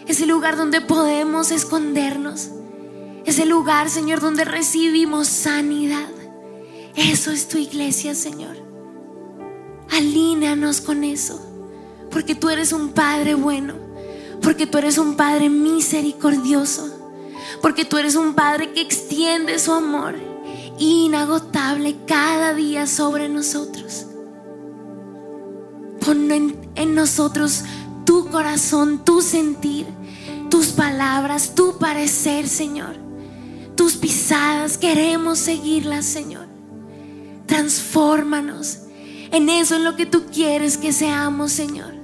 ese 0.07 0.25
lugar 0.25 0.57
donde 0.57 0.81
podemos 0.81 1.51
escondernos, 1.51 2.49
ese 3.25 3.45
lugar, 3.45 3.89
Señor, 3.89 4.19
donde 4.19 4.43
recibimos 4.43 5.27
sanidad. 5.27 6.09
Eso 6.95 7.31
es 7.31 7.47
tu 7.47 7.57
iglesia, 7.57 8.15
Señor. 8.15 8.55
Alíneanos 9.91 10.81
con 10.81 11.03
eso, 11.03 11.39
porque 12.11 12.35
tú 12.35 12.49
eres 12.49 12.71
un 12.73 12.89
Padre 12.89 13.35
bueno, 13.35 13.75
porque 14.41 14.67
tú 14.67 14.77
eres 14.77 14.97
un 14.97 15.15
Padre 15.15 15.49
misericordioso 15.49 17.03
porque 17.61 17.85
tú 17.85 17.97
eres 17.97 18.15
un 18.15 18.33
Padre 18.33 18.73
que 18.73 18.81
extiende 18.81 19.57
su 19.59 19.71
amor 19.71 20.15
inagotable 20.79 21.95
cada 22.05 22.53
día 22.53 22.87
sobre 22.87 23.29
nosotros. 23.29 24.05
Pon 26.03 26.29
en, 26.31 26.95
nosotros 26.95 27.63
tu 28.05 28.27
corazón, 28.27 29.05
tu 29.05 29.21
sentir, 29.21 29.85
tus 30.49 30.67
palabras, 30.67 31.55
tu 31.55 31.77
parecer, 31.77 32.49
Señor. 32.49 32.97
Tus 33.75 33.95
pisadas, 33.95 34.77
queremos 34.77 35.39
seguirlas, 35.39 36.05
Señor. 36.05 36.47
Transfórmanos 37.45 38.79
en 39.33 39.49
eso 39.49 39.75
en 39.75 39.83
lo 39.83 39.95
que 39.95 40.05
tú 40.05 40.25
quieres 40.31 40.77
que 40.77 40.93
seamos, 40.93 41.51
Señor. 41.51 41.95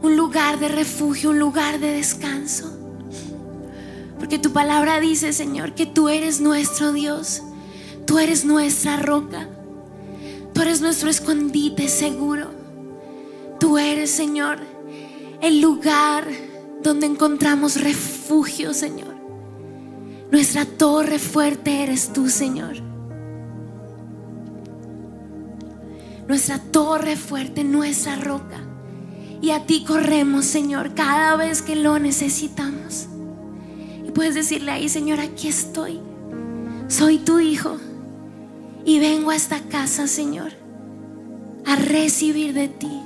Un 0.00 0.16
lugar 0.16 0.60
de 0.60 0.68
refugio, 0.68 1.30
un 1.30 1.40
lugar 1.40 1.80
de 1.80 1.90
descanso. 1.92 2.72
Porque 4.16 4.38
tu 4.38 4.52
palabra 4.52 5.00
dice, 5.00 5.32
Señor, 5.32 5.74
que 5.74 5.86
tú 5.86 6.08
eres 6.08 6.40
nuestro 6.40 6.92
Dios. 6.92 7.42
Tú 8.06 8.20
eres 8.20 8.44
nuestra 8.44 8.96
roca. 8.96 9.48
Tú 10.52 10.62
eres 10.62 10.80
nuestro 10.80 11.10
escondite 11.10 11.88
seguro. 11.88 12.52
Tú 13.58 13.76
eres, 13.76 14.12
Señor, 14.12 14.58
el 15.40 15.60
lugar 15.60 16.28
donde 16.80 17.06
encontramos 17.06 17.80
refugio, 17.80 18.72
Señor. 18.72 19.16
Nuestra 20.30 20.64
torre 20.64 21.18
fuerte 21.18 21.82
eres 21.82 22.12
tú, 22.12 22.28
Señor. 22.28 22.89
Nuestra 26.30 26.58
torre 26.58 27.16
fuerte, 27.16 27.62
nuestra 27.62 28.16
roca. 28.16 28.64
Y 29.42 29.50
a 29.50 29.66
ti 29.66 29.84
corremos, 29.84 30.46
Señor, 30.46 30.94
cada 30.94 31.36
vez 31.36 31.60
que 31.60 31.76
lo 31.76 31.98
necesitamos 31.98 33.10
puedes 34.20 34.34
decirle 34.34 34.72
ahí, 34.72 34.86
Señor, 34.90 35.18
aquí 35.18 35.48
estoy. 35.48 35.98
Soy 36.88 37.16
tu 37.16 37.40
hijo. 37.40 37.78
Y 38.84 38.98
vengo 38.98 39.30
a 39.30 39.34
esta 39.34 39.60
casa, 39.60 40.06
Señor, 40.06 40.52
a 41.64 41.74
recibir 41.76 42.52
de 42.52 42.68
ti 42.68 43.00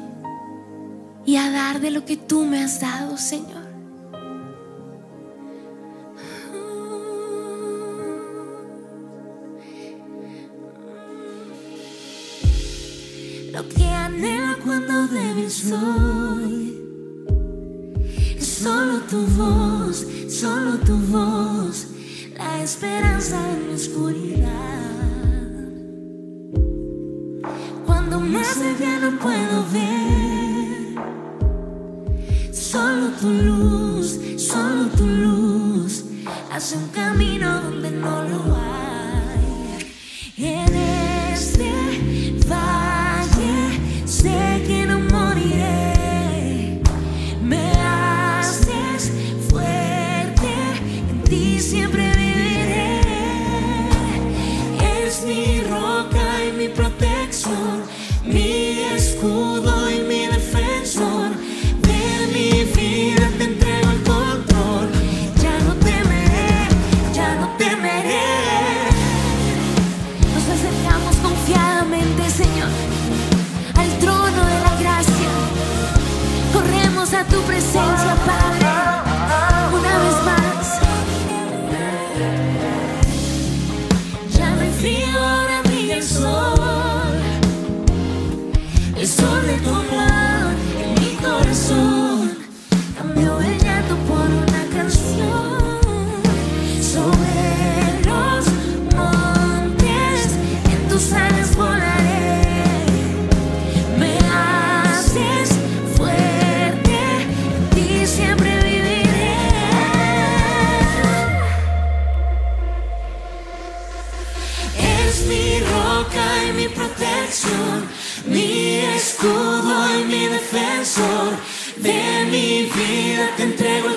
y 1.25 1.37
a 1.37 1.53
dar 1.53 1.81
de 1.81 1.93
lo 1.93 2.05
que 2.05 2.17
tú 2.17 2.45
me 2.45 2.61
has 2.61 2.81
dado, 2.81 3.17
Señor. 3.17 3.54
Lo 13.55 13.69
que 13.69 13.85
anhelo 13.87 14.59
cuando 14.65 15.07
débil 15.07 15.49
soy 15.49 16.75
Solo 18.41 19.01
tu 19.09 19.25
voz, 19.37 20.05
solo 20.29 20.77
tu 20.79 20.97
voz, 20.97 21.87
la 22.37 22.63
esperanza 22.63 23.37
en 23.53 23.69
mi 23.69 23.75
oscuridad. 23.75 24.84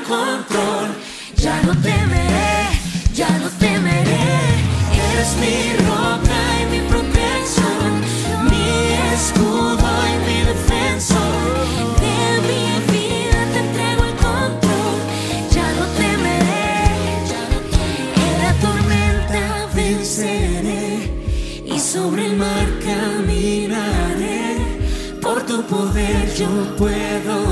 Control. 0.07 0.87
Ya 1.35 1.61
no 1.63 1.73
temeré, 1.81 2.69
ya 3.13 3.29
no 3.39 3.49
temeré. 3.59 4.27
Eres 5.11 5.31
mi 5.41 5.57
roca 5.85 6.39
y 6.61 6.65
mi 6.73 6.79
protección, 6.87 7.89
mi 8.49 8.67
escudo 9.13 9.89
y 10.11 10.15
mi 10.25 10.37
defensor. 10.51 11.43
De 12.03 12.19
mi 12.47 12.63
vida 12.91 13.39
te 13.53 13.59
entrego 13.65 14.03
el 14.05 14.15
control. 14.27 14.97
Ya 15.51 15.67
no 15.77 15.85
temeré. 16.01 16.71
En 18.25 18.33
la 18.43 18.53
tormenta 18.65 19.43
venceré 19.75 21.11
y 21.65 21.79
sobre 21.79 22.27
el 22.27 22.35
mar 22.37 22.67
caminaré. 22.89 24.57
Por 25.21 25.41
tu 25.45 25.61
poder 25.63 26.33
yo 26.35 26.47
puedo 26.77 27.46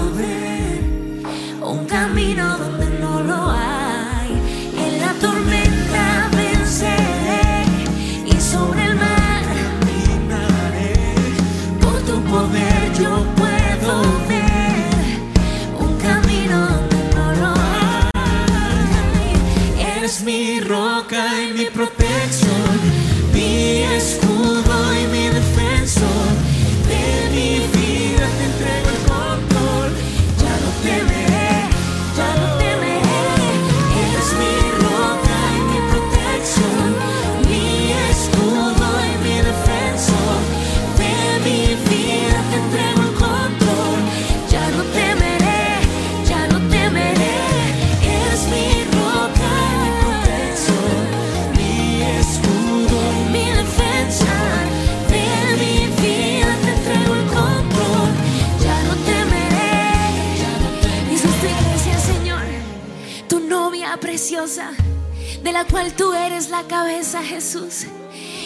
de 64.46 65.52
la 65.52 65.66
cual 65.66 65.94
tú 65.94 66.14
eres 66.14 66.50
la 66.50 66.62
cabeza, 66.68 67.24
Jesús. 67.24 67.88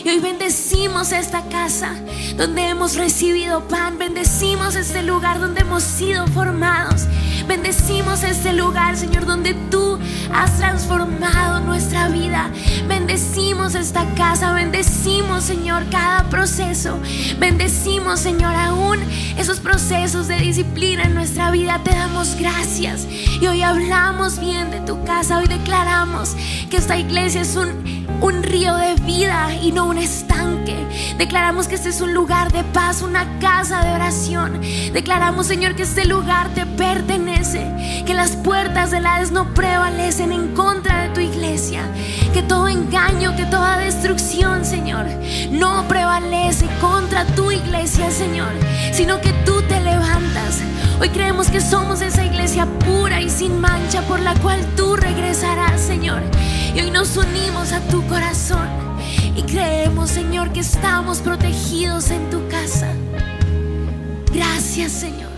Y 0.02 0.08
hoy 0.08 0.20
bendecimos 0.20 1.12
esta 1.12 1.44
casa 1.50 1.94
donde 2.38 2.70
hemos 2.70 2.96
recibido 2.96 3.68
pan, 3.68 3.98
bendecimos 3.98 4.76
este 4.76 5.04
lugar 5.04 5.42
donde 5.42 5.60
hemos 5.60 5.84
sido 5.84 6.26
formados, 6.28 7.02
bendecimos 7.50 8.24
este 8.24 8.54
lugar, 8.54 8.96
Señor, 8.96 9.26
donde 9.26 9.54
tú 9.70 9.89
has 10.34 10.58
transformado 10.58 11.60
nuestra 11.62 12.08
vida, 12.10 12.50
bendecimos 12.88 13.76
esta 13.76 14.06
casa, 14.16 14.54
bendecimos, 14.54 15.44
Señor, 15.44 15.84
cada 15.90 16.24
proceso, 16.30 17.00
bendecimos, 17.40 18.20
Señor, 18.20 18.56
aún 18.56 19.00
esos 19.38 19.60
procesos 19.60 20.28
de 20.28 20.38
disciplina 20.38 21.04
en 21.04 21.16
nuestra 21.16 21.52
vida, 21.52 21.82
te 21.84 21.92
damos 21.92 22.36
gracias. 22.36 23.08
Y 23.42 23.48
hoy 23.48 23.62
hablamos 23.62 24.40
bien 24.40 24.72
de 24.72 24.82
tu 24.82 25.04
casa, 25.04 25.38
hoy 25.38 25.48
declaramos 25.48 26.36
que 26.70 26.78
esta 26.78 26.98
iglesia 26.98 27.42
es 27.42 27.56
un 27.56 28.00
un 28.22 28.44
río 28.44 28.76
de 28.76 28.96
vida 28.96 29.54
y 29.62 29.72
no 29.72 29.86
un 29.86 29.98
Declaramos 31.20 31.68
que 31.68 31.76
este 31.76 31.90
es 31.90 32.00
un 32.00 32.14
lugar 32.14 32.52
de 32.54 32.64
paz, 32.64 33.02
una 33.02 33.40
casa 33.40 33.84
de 33.84 33.92
oración. 33.92 34.62
Declaramos, 34.94 35.48
Señor, 35.48 35.76
que 35.76 35.84
este 35.84 36.06
lugar 36.06 36.48
te 36.56 36.66
pertenece, 36.66 38.04
que 38.06 38.14
las 38.14 38.38
puertas 38.38 38.92
del 38.92 39.06
Hades 39.06 39.32
no 39.32 39.54
prevalecen 39.54 40.32
en 40.32 40.56
contra 40.56 41.04
de 41.04 41.10
tu 41.10 41.20
iglesia, 41.20 41.84
que 42.34 42.42
todo 42.42 42.70
engaño, 42.70 43.36
que 43.36 43.46
toda 43.46 43.78
destrucción, 43.78 44.64
Señor, 44.64 45.08
no 45.52 45.86
prevalece 45.90 46.68
contra 46.80 47.26
tu 47.26 47.52
iglesia, 47.52 48.10
Señor, 48.12 48.54
sino 48.94 49.20
que 49.20 49.34
tú 49.46 49.62
te 49.64 49.82
levantas. 49.82 50.62
Hoy 51.02 51.10
creemos 51.10 51.50
que 51.50 51.60
somos 51.60 52.02
esa 52.02 52.24
iglesia 52.24 52.66
pura 52.66 53.20
y 53.22 53.30
sin 53.30 53.60
mancha 53.60 54.02
por 54.04 54.22
la 54.22 54.36
cual 54.36 54.66
tú 54.78 54.96
regresarás, 54.96 55.82
Señor. 55.82 56.22
Y 56.74 56.80
hoy 56.80 56.92
nos 56.92 57.18
unimos 57.18 57.74
a 57.74 57.82
tu 57.82 58.08
corazón 58.08 58.89
y 59.36 59.44
creemos, 59.44 60.10
Señor, 60.10 60.52
que 60.52 60.60
estamos 60.60 61.20
protegidos 61.20 62.12
en 62.12 62.30
tu 62.30 62.48
casa. 62.48 62.94
Gracias, 64.34 64.92
Señor. 64.92 65.30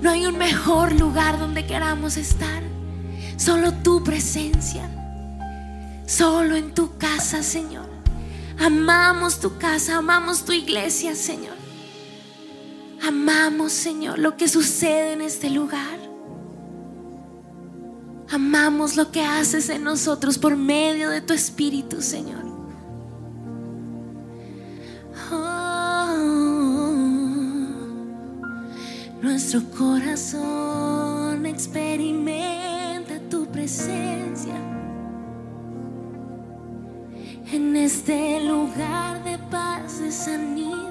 No 0.00 0.10
hay 0.10 0.26
un 0.26 0.38
mejor 0.38 0.92
lugar 0.92 1.38
donde 1.38 1.66
queramos 1.66 2.16
estar. 2.16 2.62
Solo 3.36 3.72
tu 3.72 4.02
presencia. 4.02 4.88
Solo 6.06 6.56
en 6.56 6.74
tu 6.74 6.96
casa, 6.96 7.42
Señor. 7.42 7.88
Amamos 8.58 9.40
tu 9.40 9.58
casa, 9.58 9.98
amamos 9.98 10.44
tu 10.44 10.52
iglesia, 10.52 11.14
Señor. 11.14 11.56
Amamos, 13.06 13.72
Señor, 13.72 14.18
lo 14.18 14.36
que 14.36 14.48
sucede 14.48 15.12
en 15.12 15.20
este 15.20 15.50
lugar. 15.50 15.97
Amamos 18.30 18.96
lo 18.96 19.10
que 19.10 19.24
haces 19.24 19.70
en 19.70 19.84
nosotros 19.84 20.36
por 20.36 20.54
medio 20.54 21.08
de 21.08 21.22
tu 21.22 21.32
Espíritu, 21.32 22.02
Señor. 22.02 22.44
Oh, 25.32 26.14
nuestro 29.22 29.62
corazón 29.76 31.46
experimenta 31.46 33.18
tu 33.30 33.46
presencia 33.46 34.56
en 37.50 37.76
este 37.76 38.44
lugar 38.44 39.24
de 39.24 39.38
paz, 39.50 40.00
de 40.00 40.12
sanidad. 40.12 40.87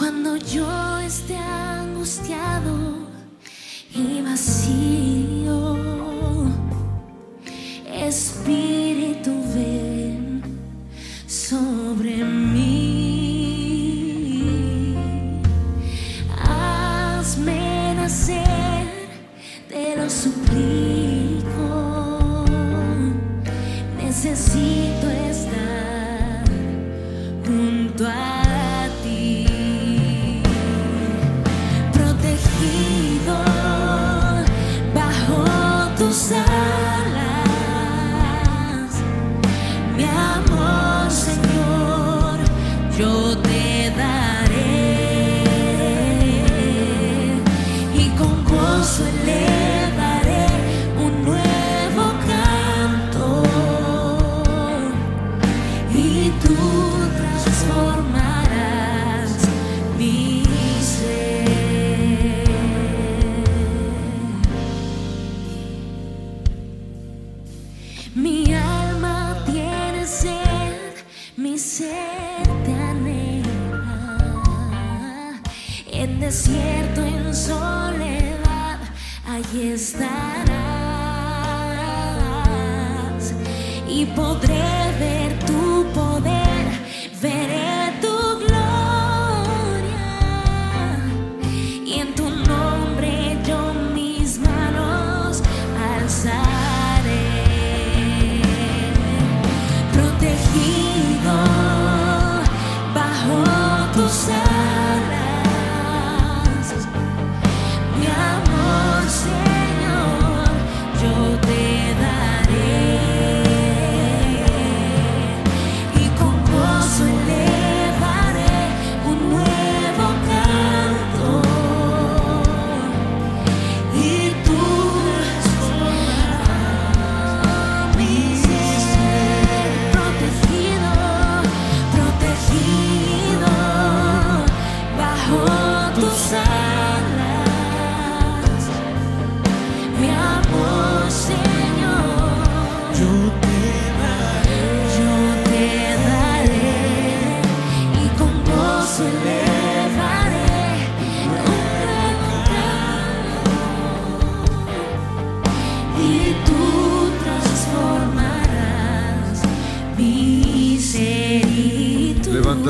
Cuando 0.00 0.34
yo 0.36 0.98
esté 1.00 1.36
angustiado 1.36 2.72
y 3.94 4.22
vacío, 4.22 5.76
Espíritu 7.86 9.30
ven 9.54 10.42
sobre 11.26 12.24
mí. 12.24 12.80
Hazme 16.48 17.94
nacer, 17.94 18.88
te 19.68 19.96
lo 19.96 20.08
suplico. 20.08 20.99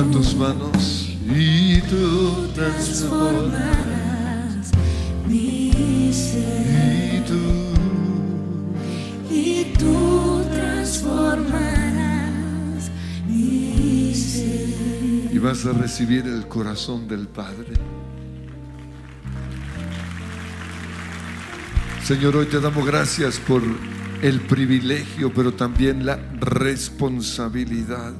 Levanta 0.00 0.18
tus 0.18 0.34
manos 0.34 1.10
y 1.28 1.78
tú 1.82 2.48
transformarás 2.54 4.70
mi 5.28 6.10
ser 6.10 7.16
y 7.16 7.20
tú. 7.28 7.36
y 9.30 9.74
tú 9.78 10.42
transformarás 10.50 12.90
mi 13.28 14.14
ser. 14.14 15.34
Y 15.34 15.38
vas 15.38 15.66
a 15.66 15.72
recibir 15.72 16.26
el 16.26 16.48
corazón 16.48 17.06
del 17.06 17.28
Padre. 17.28 17.74
Señor, 22.02 22.36
hoy 22.36 22.46
te 22.46 22.58
damos 22.58 22.86
gracias 22.86 23.38
por 23.38 23.60
el 24.22 24.40
privilegio, 24.40 25.30
pero 25.34 25.52
también 25.52 26.06
la 26.06 26.16
responsabilidad 26.40 28.14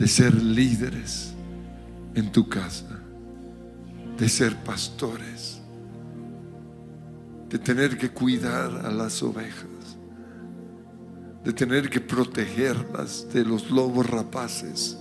de 0.00 0.08
ser 0.08 0.34
líderes 0.34 1.34
en 2.14 2.32
tu 2.32 2.48
casa, 2.48 2.98
de 4.16 4.28
ser 4.30 4.56
pastores, 4.56 5.60
de 7.50 7.58
tener 7.58 7.98
que 7.98 8.08
cuidar 8.08 8.86
a 8.86 8.90
las 8.90 9.22
ovejas, 9.22 9.98
de 11.44 11.52
tener 11.52 11.90
que 11.90 12.00
protegerlas 12.00 13.30
de 13.30 13.44
los 13.44 13.70
lobos 13.70 14.08
rapaces. 14.08 14.96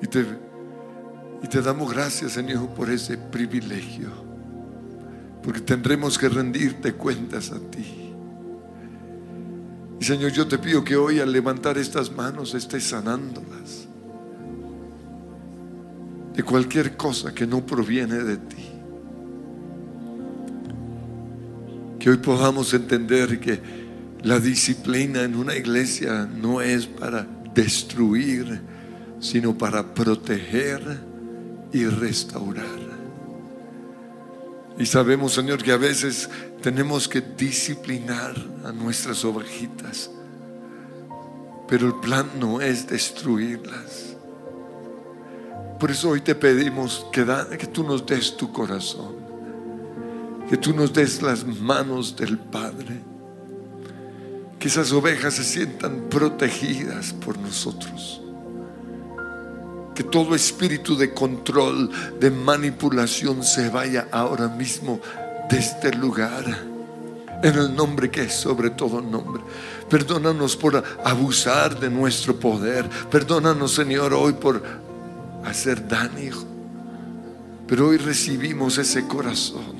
Y 0.00 0.06
te, 0.06 0.24
y 1.42 1.48
te 1.48 1.60
damos 1.60 1.92
gracias, 1.92 2.34
Señor, 2.34 2.68
por 2.68 2.88
ese 2.88 3.18
privilegio. 3.18 4.10
Porque 5.42 5.60
tendremos 5.60 6.16
que 6.16 6.28
rendirte 6.28 6.92
cuentas 6.92 7.50
a 7.50 7.58
ti. 7.58 8.05
Y 10.00 10.04
Señor, 10.04 10.32
yo 10.32 10.46
te 10.46 10.58
pido 10.58 10.84
que 10.84 10.96
hoy 10.96 11.20
al 11.20 11.32
levantar 11.32 11.78
estas 11.78 12.10
manos 12.12 12.54
estés 12.54 12.84
sanándolas 12.84 13.86
de 16.34 16.42
cualquier 16.42 16.96
cosa 16.96 17.34
que 17.34 17.46
no 17.46 17.64
proviene 17.64 18.16
de 18.16 18.36
ti. 18.36 18.66
Que 21.98 22.10
hoy 22.10 22.18
podamos 22.18 22.74
entender 22.74 23.40
que 23.40 23.58
la 24.22 24.38
disciplina 24.38 25.22
en 25.22 25.34
una 25.34 25.56
iglesia 25.56 26.26
no 26.26 26.60
es 26.60 26.86
para 26.86 27.26
destruir, 27.54 28.60
sino 29.18 29.56
para 29.56 29.94
proteger 29.94 30.82
y 31.72 31.86
restaurar. 31.86 32.86
Y 34.78 34.84
sabemos, 34.84 35.32
Señor, 35.32 35.62
que 35.62 35.72
a 35.72 35.78
veces 35.78 36.28
tenemos 36.62 37.08
que 37.08 37.20
disciplinar 37.20 38.34
a 38.64 38.72
nuestras 38.72 39.24
ovejitas, 39.24 40.10
pero 41.68 41.86
el 41.88 41.94
plan 42.00 42.26
no 42.40 42.60
es 42.60 42.86
destruirlas. 42.86 44.16
Por 45.78 45.90
eso 45.90 46.10
hoy 46.10 46.20
te 46.20 46.34
pedimos 46.34 47.06
que, 47.12 47.24
da- 47.24 47.48
que 47.56 47.66
tú 47.66 47.84
nos 47.84 48.04
des 48.06 48.36
tu 48.36 48.52
corazón, 48.52 49.14
que 50.48 50.56
tú 50.56 50.72
nos 50.74 50.92
des 50.92 51.22
las 51.22 51.44
manos 51.46 52.16
del 52.16 52.38
Padre, 52.38 53.00
que 54.58 54.68
esas 54.68 54.90
ovejas 54.92 55.34
se 55.34 55.44
sientan 55.44 56.08
protegidas 56.08 57.12
por 57.12 57.38
nosotros. 57.38 58.22
Que 59.94 60.02
todo 60.02 60.34
espíritu 60.34 60.96
de 60.96 61.12
control, 61.14 61.90
de 62.20 62.30
manipulación 62.30 63.42
se 63.42 63.68
vaya 63.70 64.08
ahora 64.12 64.46
mismo 64.48 65.00
de 65.48 65.58
este 65.58 65.92
lugar. 65.94 66.44
En 67.42 67.54
el 67.54 67.74
nombre 67.76 68.10
que 68.10 68.22
es 68.22 68.32
sobre 68.32 68.70
todo 68.70 69.00
nombre. 69.02 69.42
Perdónanos 69.90 70.56
por 70.56 70.82
abusar 71.04 71.78
de 71.78 71.90
nuestro 71.90 72.34
poder. 72.40 72.88
Perdónanos, 73.10 73.74
Señor, 73.74 74.14
hoy 74.14 74.32
por 74.32 74.62
hacer 75.44 75.86
daño. 75.86 76.34
Pero 77.66 77.88
hoy 77.88 77.98
recibimos 77.98 78.78
ese 78.78 79.06
corazón. 79.06 79.76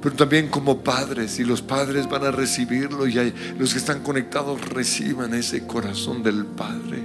Pero 0.00 0.14
también 0.16 0.48
como 0.48 0.82
padres, 0.82 1.38
y 1.38 1.44
los 1.44 1.62
padres 1.62 2.08
van 2.08 2.24
a 2.24 2.30
recibirlo, 2.30 3.06
y 3.06 3.18
hay- 3.18 3.54
los 3.58 3.72
que 3.72 3.78
están 3.78 4.00
conectados 4.02 4.60
reciban 4.68 5.32
ese 5.34 5.66
corazón 5.66 6.22
del 6.22 6.44
Padre. 6.44 7.04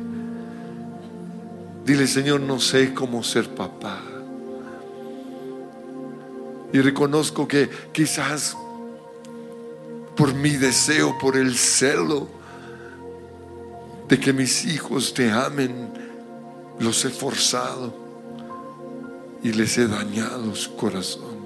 Dile, 1.86 2.08
Señor, 2.08 2.42
no 2.42 2.60
sé 2.60 2.94
cómo 2.94 3.24
ser 3.24 3.50
papá. 3.50 4.00
Y 6.74 6.80
reconozco 6.82 7.48
que 7.48 7.70
quizás 7.92 8.56
por 10.16 10.34
mi 10.34 10.52
deseo, 10.52 11.18
por 11.18 11.38
el 11.38 11.56
celo 11.56 12.28
de 14.10 14.20
que 14.20 14.34
mis 14.34 14.66
hijos 14.66 15.14
te 15.14 15.32
amen, 15.32 15.90
los 16.80 17.06
he 17.06 17.10
forzado 17.10 17.94
y 19.44 19.52
les 19.54 19.78
he 19.78 19.88
dañado 19.88 20.56
su 20.56 20.76
corazón. 20.76 21.38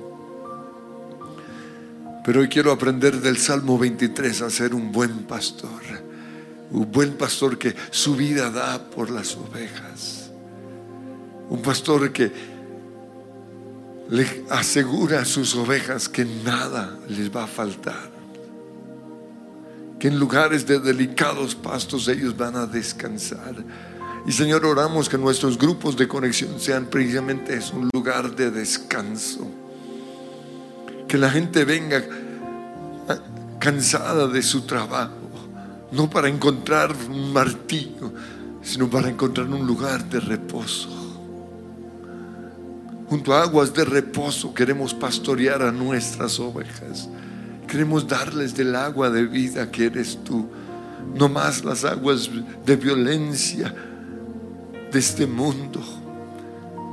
Pero 2.23 2.41
hoy 2.41 2.49
quiero 2.49 2.71
aprender 2.71 3.19
del 3.19 3.37
Salmo 3.37 3.77
23 3.77 4.43
a 4.43 4.49
ser 4.49 4.73
un 4.73 4.91
buen 4.91 5.23
pastor. 5.23 5.81
Un 6.71 6.89
buen 6.91 7.13
pastor 7.17 7.57
que 7.57 7.75
su 7.89 8.15
vida 8.15 8.49
da 8.51 8.89
por 8.89 9.09
las 9.09 9.35
ovejas. 9.35 10.31
Un 11.49 11.61
pastor 11.61 12.13
que 12.13 12.31
le 14.11 14.43
asegura 14.49 15.21
a 15.21 15.25
sus 15.25 15.55
ovejas 15.55 16.09
que 16.09 16.25
nada 16.25 16.97
les 17.07 17.33
va 17.33 17.45
a 17.45 17.47
faltar. 17.47 18.11
Que 19.97 20.09
en 20.09 20.19
lugares 20.19 20.67
de 20.67 20.79
delicados 20.79 21.55
pastos 21.55 22.09
ellos 22.09 22.35
van 22.35 22.57
a 22.57 22.65
descansar. 22.65 23.55
Y 24.27 24.33
Señor, 24.33 24.65
oramos 24.65 25.07
que 25.07 25.17
nuestros 25.17 25.57
grupos 25.57 25.95
de 25.95 26.09
conexión 26.09 26.59
sean 26.59 26.87
precisamente 26.87 27.55
eso, 27.55 27.77
un 27.77 27.89
lugar 27.93 28.35
de 28.35 28.51
descanso. 28.51 29.49
Que 31.07 31.17
la 31.17 31.29
gente 31.29 31.63
venga 31.63 32.03
cansada 33.59 34.27
de 34.27 34.41
su 34.41 34.63
trabajo, 34.63 35.15
no 35.93 36.09
para 36.09 36.27
encontrar 36.27 36.93
un 37.09 37.31
martillo, 37.31 38.11
sino 38.61 38.89
para 38.89 39.07
encontrar 39.07 39.47
un 39.47 39.65
lugar 39.65 40.03
de 40.09 40.19
reposo. 40.19 41.00
Junto 43.11 43.33
a 43.33 43.41
aguas 43.41 43.73
de 43.73 43.83
reposo 43.83 44.53
queremos 44.53 44.93
pastorear 44.93 45.61
a 45.63 45.69
nuestras 45.73 46.39
ovejas. 46.39 47.09
Queremos 47.67 48.07
darles 48.07 48.55
del 48.55 48.73
agua 48.73 49.09
de 49.09 49.25
vida 49.25 49.69
que 49.69 49.87
eres 49.87 50.17
tú. 50.23 50.47
No 51.13 51.27
más 51.27 51.65
las 51.65 51.83
aguas 51.83 52.29
de 52.65 52.75
violencia 52.77 53.75
de 54.93 54.97
este 54.97 55.27
mundo. 55.27 55.81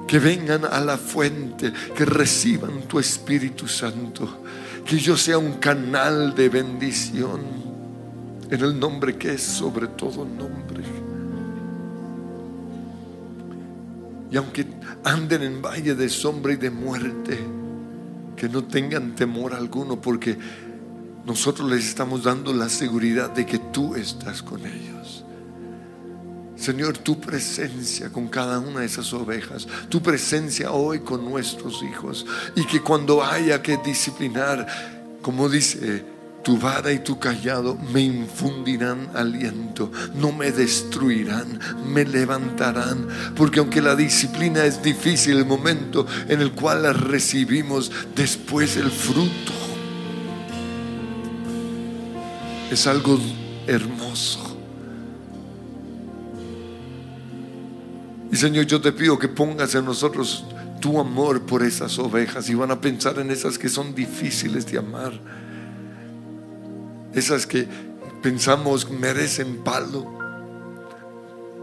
Que 0.08 0.18
vengan 0.18 0.64
a 0.64 0.80
la 0.80 0.98
fuente, 0.98 1.72
que 1.94 2.04
reciban 2.04 2.82
tu 2.88 2.98
Espíritu 2.98 3.68
Santo. 3.68 4.42
Que 4.84 4.98
yo 4.98 5.16
sea 5.16 5.38
un 5.38 5.52
canal 5.52 6.34
de 6.34 6.48
bendición 6.48 7.42
en 8.50 8.60
el 8.60 8.80
nombre 8.80 9.16
que 9.16 9.34
es 9.34 9.42
sobre 9.44 9.86
todo 9.86 10.24
nombre. 10.24 10.82
Y 14.30 14.36
aunque 14.36 14.66
anden 15.04 15.42
en 15.42 15.62
valle 15.62 15.94
de 15.94 16.08
sombra 16.08 16.52
y 16.52 16.56
de 16.56 16.70
muerte, 16.70 17.38
que 18.36 18.48
no 18.48 18.64
tengan 18.64 19.14
temor 19.14 19.54
alguno, 19.54 20.00
porque 20.00 20.38
nosotros 21.24 21.70
les 21.70 21.86
estamos 21.86 22.24
dando 22.24 22.52
la 22.52 22.68
seguridad 22.68 23.30
de 23.30 23.44
que 23.44 23.58
tú 23.58 23.94
estás 23.94 24.42
con 24.42 24.64
ellos. 24.64 25.24
Señor, 26.56 26.98
tu 26.98 27.20
presencia 27.20 28.10
con 28.10 28.28
cada 28.28 28.58
una 28.58 28.80
de 28.80 28.86
esas 28.86 29.12
ovejas, 29.12 29.68
tu 29.88 30.02
presencia 30.02 30.72
hoy 30.72 31.00
con 31.00 31.24
nuestros 31.24 31.82
hijos 31.82 32.26
y 32.56 32.64
que 32.66 32.80
cuando 32.80 33.22
haya 33.22 33.62
que 33.62 33.76
disciplinar, 33.76 34.66
como 35.22 35.48
dice, 35.48 36.04
tu 36.42 36.58
vara 36.58 36.92
y 36.92 37.00
tu 37.00 37.18
callado 37.18 37.76
me 37.92 38.00
infundirán 38.00 39.10
aliento, 39.14 39.90
no 40.14 40.32
me 40.32 40.50
destruirán, 40.50 41.58
me 41.86 42.04
levantarán, 42.04 43.06
porque 43.36 43.60
aunque 43.60 43.82
la 43.82 43.94
disciplina 43.96 44.64
es 44.64 44.82
difícil, 44.82 45.36
el 45.38 45.46
momento 45.46 46.06
en 46.28 46.40
el 46.40 46.52
cual 46.52 46.82
la 46.82 46.92
recibimos, 46.92 47.90
después 48.14 48.76
el 48.76 48.90
fruto 48.90 49.52
es 52.70 52.86
algo 52.86 53.18
hermoso. 53.66 54.56
Y 58.30 58.36
Señor, 58.36 58.66
yo 58.66 58.80
te 58.80 58.92
pido 58.92 59.18
que 59.18 59.28
pongas 59.28 59.74
en 59.74 59.84
nosotros 59.84 60.44
tu 60.80 61.00
amor 61.00 61.42
por 61.42 61.62
esas 61.62 61.98
ovejas 61.98 62.48
y 62.50 62.54
van 62.54 62.70
a 62.70 62.80
pensar 62.80 63.18
en 63.18 63.30
esas 63.30 63.58
que 63.58 63.68
son 63.68 63.94
difíciles 63.94 64.66
de 64.66 64.78
amar. 64.78 65.12
Esas 67.18 67.48
que 67.48 67.66
pensamos 68.22 68.88
merecen 68.88 69.64
palo, 69.64 70.06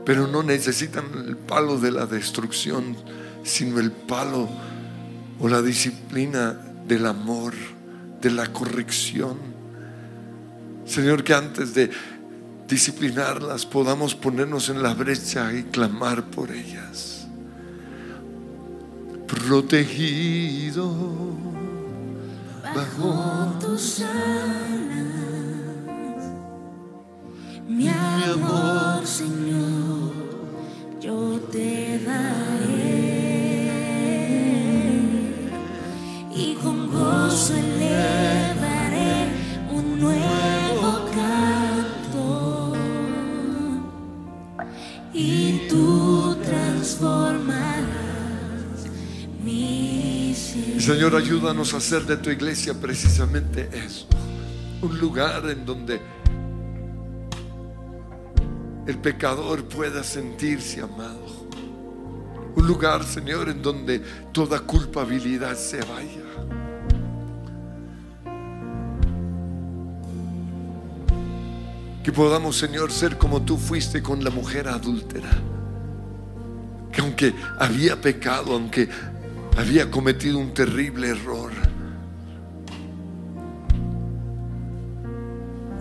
pero 0.06 0.28
no 0.28 0.44
necesitan 0.44 1.06
el 1.26 1.38
palo 1.38 1.80
de 1.80 1.92
la 1.92 2.06
destrucción, 2.06 2.98
sino 3.42 3.80
el 3.80 3.94
palo 3.94 4.50
o 5.40 5.48
la 5.48 5.62
disciplina 5.62 6.60
del 6.86 7.06
amor, 7.06 7.54
de 8.20 8.32
la 8.32 8.52
corrección. 8.52 9.38
Señor, 10.86 11.24
que 11.24 11.34
antes 11.34 11.74
de 11.74 11.90
disciplinarlas, 12.68 13.66
podamos 13.66 14.14
ponernos 14.14 14.68
en 14.68 14.84
la 14.84 14.94
brecha 14.94 15.54
y 15.54 15.64
clamar 15.64 16.26
por 16.32 16.52
ellas. 16.52 17.28
Protegido 19.26 20.92
bajo 22.76 23.58
tus 23.62 24.02
alas, 24.02 25.35
mi 27.68 27.88
amor, 27.88 29.06
Señor, 29.06 30.12
yo 31.02 31.40
te 31.52 32.00
daré 32.00 33.26
y 36.36 36.54
con 36.62 36.92
gozo 36.92 37.54
elevaré 37.56 39.30
un 39.72 40.00
nuevo 40.00 41.06
canto 41.14 42.74
y 45.14 45.68
tú 45.68 46.36
transformarás 46.44 47.86
mi 49.44 50.34
ser. 50.36 50.82
Señor, 50.82 51.16
ayúdanos 51.16 51.74
a 51.74 51.78
hacer 51.78 52.04
de 52.06 52.18
tu 52.18 52.30
iglesia 52.30 52.74
precisamente 52.74 53.70
eso. 53.74 54.08
Un 54.82 55.00
lugar 55.00 55.50
en 55.50 55.66
donde 55.66 56.15
el 58.86 58.98
pecador 58.98 59.64
pueda 59.66 60.04
sentirse 60.04 60.82
amado. 60.82 61.26
Un 62.56 62.68
lugar, 62.68 63.04
Señor, 63.04 63.50
en 63.50 63.62
donde 63.62 64.00
toda 64.32 64.60
culpabilidad 64.60 65.56
se 65.56 65.80
vaya. 65.80 66.22
Que 72.04 72.12
podamos, 72.12 72.56
Señor, 72.56 72.92
ser 72.92 73.18
como 73.18 73.42
tú 73.42 73.58
fuiste 73.58 74.04
con 74.04 74.24
la 74.24 74.30
mujer 74.30 74.68
adúltera. 74.68 75.30
Que 76.92 77.02
aunque 77.02 77.34
había 77.60 78.00
pecado, 78.00 78.54
aunque 78.54 78.88
había 79.58 79.90
cometido 79.90 80.38
un 80.38 80.54
terrible 80.54 81.10
error, 81.10 81.52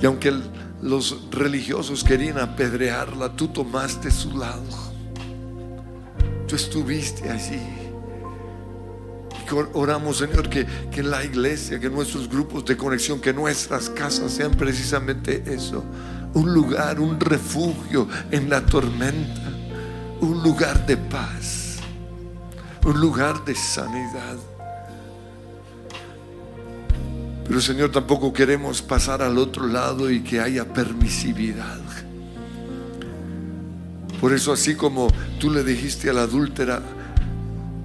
y 0.01 0.07
aunque 0.07 0.29
el- 0.29 0.43
los 0.85 1.17
religiosos 1.31 2.05
querían 2.05 2.39
apedrearla, 2.39 3.35
tú 3.35 3.49
tomaste 3.49 4.11
su 4.11 4.37
lado. 4.37 4.63
Tú 6.47 6.57
estuviste 6.57 7.31
allí. 7.31 7.59
Oramos, 9.73 10.19
Señor, 10.19 10.51
que, 10.51 10.67
que 10.91 11.03
la 11.03 11.25
iglesia, 11.25 11.81
que 11.81 11.89
nuestros 11.89 12.29
grupos 12.29 12.67
de 12.67 12.77
conexión, 12.77 13.19
que 13.19 13.33
nuestras 13.33 13.89
casas 13.89 14.33
sean 14.33 14.53
precisamente 14.53 15.43
eso. 15.47 15.83
Un 16.35 16.53
lugar, 16.53 17.01
un 17.01 17.19
refugio 17.19 18.07
en 18.31 18.51
la 18.51 18.65
tormenta. 18.67 19.41
Un 20.21 20.43
lugar 20.43 20.85
de 20.87 20.99
paz. 20.99 21.79
Un 22.85 23.01
lugar 23.01 23.43
de 23.47 23.55
sanidad. 23.55 24.37
Pero 27.47 27.61
Señor, 27.61 27.91
tampoco 27.91 28.33
queremos 28.33 28.81
pasar 28.81 29.23
al 29.23 29.39
otro 29.39 29.67
lado 29.67 30.11
y 30.11 30.23
que 30.23 30.41
haya 30.41 30.65
permisividad. 30.73 31.81
Por 34.21 34.33
eso 34.33 34.53
así 34.53 34.75
como 34.75 35.09
tú 35.39 35.51
le 35.51 35.63
dijiste 35.63 36.09
a 36.09 36.15
la 36.15 36.23
adúltera, 36.23 36.83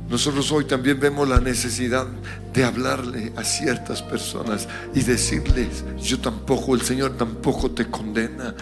nosotros 0.10 0.52
hoy 0.52 0.66
también 0.66 1.00
vemos 1.00 1.28
la 1.28 1.40
necesidad 1.40 2.08
de 2.54 2.64
hablarle 2.64 3.32
a 3.36 3.44
ciertas 3.44 4.02
personas 4.02 4.68
y 4.96 5.02
decirles, 5.02 5.84
yo 6.02 6.20
tampoco, 6.20 6.74
el 6.74 6.82
Señor 6.82 7.18
tampoco 7.18 7.70
te 7.72 7.86
condena, 7.88 8.56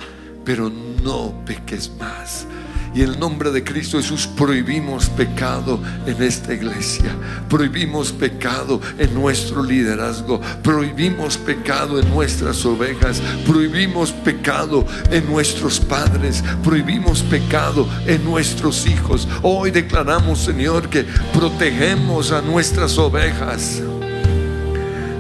pero 0.44 0.70
no 1.04 1.46
peques 1.46 1.92
más. 2.00 2.48
Y 2.94 3.02
en 3.02 3.10
el 3.10 3.20
nombre 3.20 3.52
de 3.52 3.64
Cristo 3.64 3.98
Jesús 3.98 4.28
prohibimos 4.28 5.10
pecado 5.10 5.80
en 6.06 6.22
esta 6.22 6.54
iglesia. 6.54 7.16
Prohibimos 7.50 8.12
pecado 8.12 8.82
en 8.98 9.14
nuestro 9.14 9.64
liderazgo. 9.64 10.40
Prohibimos 10.64 11.38
pecado 11.38 12.00
en 12.00 12.10
nuestras 12.10 12.66
ovejas. 12.66 13.22
Prohibimos 13.46 14.12
pecado 14.12 14.86
en 15.12 15.26
nuestros 15.28 15.80
padres. 15.80 16.44
Prohibimos 16.64 17.22
pecado 17.24 17.88
en 18.06 18.24
nuestros 18.24 18.88
hijos. 18.88 19.28
Hoy 19.42 19.72
declaramos, 19.72 20.40
Señor, 20.40 20.90
que 20.90 21.06
protegemos 21.34 22.32
a 22.32 22.42
nuestras 22.42 22.98
ovejas 22.98 23.82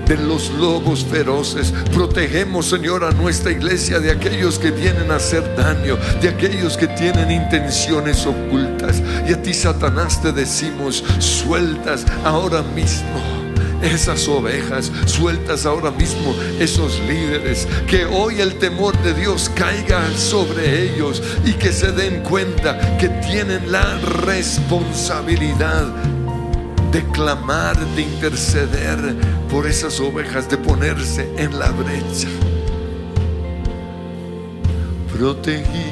de 0.07 0.17
los 0.17 0.49
lobos 0.51 1.05
feroces. 1.05 1.73
Protegemos, 1.93 2.67
Señor, 2.67 3.03
a 3.03 3.11
nuestra 3.11 3.51
iglesia 3.51 3.99
de 3.99 4.11
aquellos 4.11 4.57
que 4.57 4.71
vienen 4.71 5.11
a 5.11 5.15
hacer 5.15 5.55
daño, 5.55 5.97
de 6.21 6.29
aquellos 6.29 6.77
que 6.77 6.87
tienen 6.87 7.29
intenciones 7.31 8.25
ocultas. 8.25 9.01
Y 9.27 9.33
a 9.33 9.41
ti, 9.41 9.53
Satanás, 9.53 10.21
te 10.21 10.31
decimos, 10.31 11.03
sueltas 11.19 12.05
ahora 12.23 12.61
mismo. 12.61 13.37
Esas 13.81 14.27
ovejas, 14.27 14.91
sueltas 15.05 15.67
ahora 15.67 15.91
mismo 15.91 16.35
esos 16.59 16.99
líderes, 17.01 17.67
que 17.87 18.05
hoy 18.05 18.41
el 18.41 18.55
temor 18.55 18.97
de 19.03 19.13
Dios 19.13 19.51
caiga 19.53 20.01
sobre 20.17 20.93
ellos 20.93 21.21
y 21.45 21.53
que 21.53 21.71
se 21.71 21.91
den 21.91 22.23
cuenta 22.23 22.97
que 22.97 23.09
tienen 23.09 23.71
la 23.71 23.99
responsabilidad 24.25 25.85
de 26.91 27.03
clamar, 27.11 27.77
de 27.95 28.01
interceder 28.01 29.15
por 29.49 29.65
esas 29.65 29.99
ovejas, 29.99 30.49
de 30.49 30.57
ponerse 30.57 31.29
en 31.37 31.57
la 31.57 31.71
brecha. 31.71 32.27
Protegido 35.11 35.87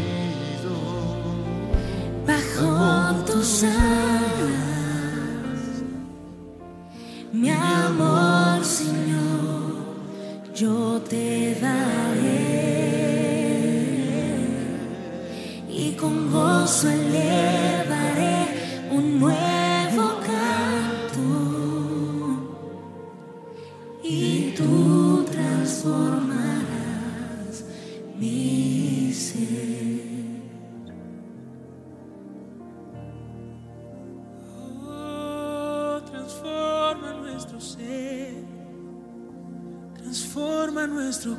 bajo 2.28 3.16
tus 3.26 3.64
alas. 3.64 3.76
Mi 7.32 7.50
amor, 7.50 8.64
Señor, 8.64 9.76
yo 10.54 11.02
te 11.10 11.56
daré 11.60 12.56
y 15.70 15.94
con 16.00 16.32
gozo 16.32 16.90
elevaré 16.90 18.48
un 18.92 19.20
nuevo 19.20 19.55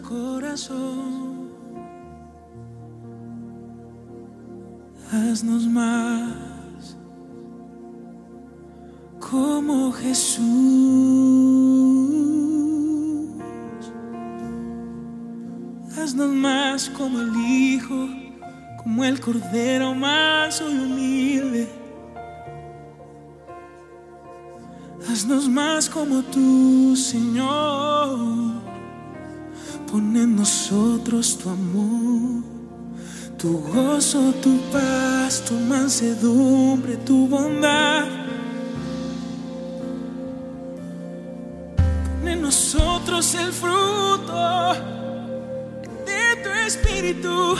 corazón. 0.09 1.50
Haznos 5.12 5.66
más 5.66 6.96
como 9.20 9.92
Jesús. 9.92 10.44
Haznos 15.98 16.30
más 16.30 16.90
como 16.90 17.20
el 17.20 17.36
Hijo, 17.36 18.09
como 18.82 19.04
el 19.04 19.20
cordero 19.20 19.94
y 19.94 20.78
humilde. 20.84 21.68
Haznos 25.09 25.48
más 25.48 25.88
como 25.88 26.22
tú, 26.22 26.94
Señor. 26.96 28.55
Pon 29.91 30.16
en 30.16 30.37
nosotros 30.37 31.39
tu 31.39 31.49
amor, 31.49 32.43
tu 33.39 33.59
gozo, 33.59 34.32
tu 34.43 34.59
paz, 34.72 35.43
tu 35.47 35.55
mansedumbre, 35.55 36.97
tu 36.97 37.28
bondad. 37.28 38.05
Pon 41.76 42.28
en 42.28 42.43
nosotros 42.43 43.34
el 43.34 43.53
fruto 43.53 44.74
de 46.05 46.43
tu 46.43 46.51
espíritu. 46.66 47.57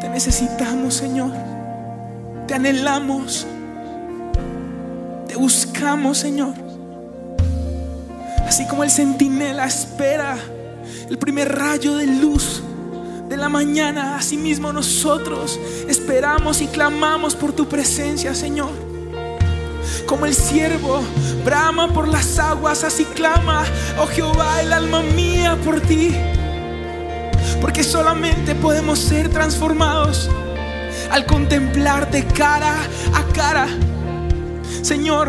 Te 0.00 0.08
necesitamos, 0.08 0.94
Señor. 0.94 1.30
Te 2.48 2.54
anhelamos. 2.54 3.46
Te 5.28 5.36
buscamos, 5.36 6.18
Señor. 6.18 6.69
Así 8.50 8.66
como 8.66 8.82
el 8.82 8.90
centinela 8.90 9.64
espera 9.64 10.36
el 11.08 11.18
primer 11.18 11.56
rayo 11.56 11.98
de 11.98 12.08
luz 12.08 12.60
de 13.28 13.36
la 13.36 13.48
mañana, 13.48 14.16
así 14.16 14.36
mismo 14.36 14.72
nosotros 14.72 15.56
esperamos 15.88 16.60
y 16.60 16.66
clamamos 16.66 17.36
por 17.36 17.52
tu 17.52 17.68
presencia, 17.68 18.34
Señor. 18.34 18.72
Como 20.04 20.26
el 20.26 20.34
siervo 20.34 21.00
brama 21.44 21.94
por 21.94 22.08
las 22.08 22.40
aguas, 22.40 22.82
así 22.82 23.04
clama, 23.04 23.62
oh 24.00 24.08
Jehová, 24.08 24.60
el 24.60 24.72
alma 24.72 25.00
mía 25.00 25.56
por 25.64 25.80
ti. 25.80 26.12
Porque 27.60 27.84
solamente 27.84 28.56
podemos 28.56 28.98
ser 28.98 29.28
transformados 29.28 30.28
al 31.12 31.24
contemplarte 31.24 32.24
cara 32.24 32.74
a 33.14 33.32
cara. 33.32 33.68
Señor, 34.82 35.28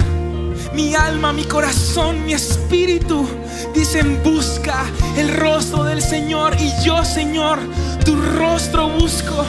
mi 0.73 0.95
alma, 0.95 1.33
mi 1.33 1.43
corazón, 1.43 2.25
mi 2.25 2.33
espíritu 2.33 3.27
dicen 3.73 4.21
busca 4.23 4.85
el 5.17 5.35
rostro 5.37 5.83
del 5.83 6.01
Señor 6.01 6.55
y 6.59 6.71
yo, 6.83 7.03
Señor, 7.03 7.59
tu 8.05 8.15
rostro 8.15 8.89
busco. 8.89 9.45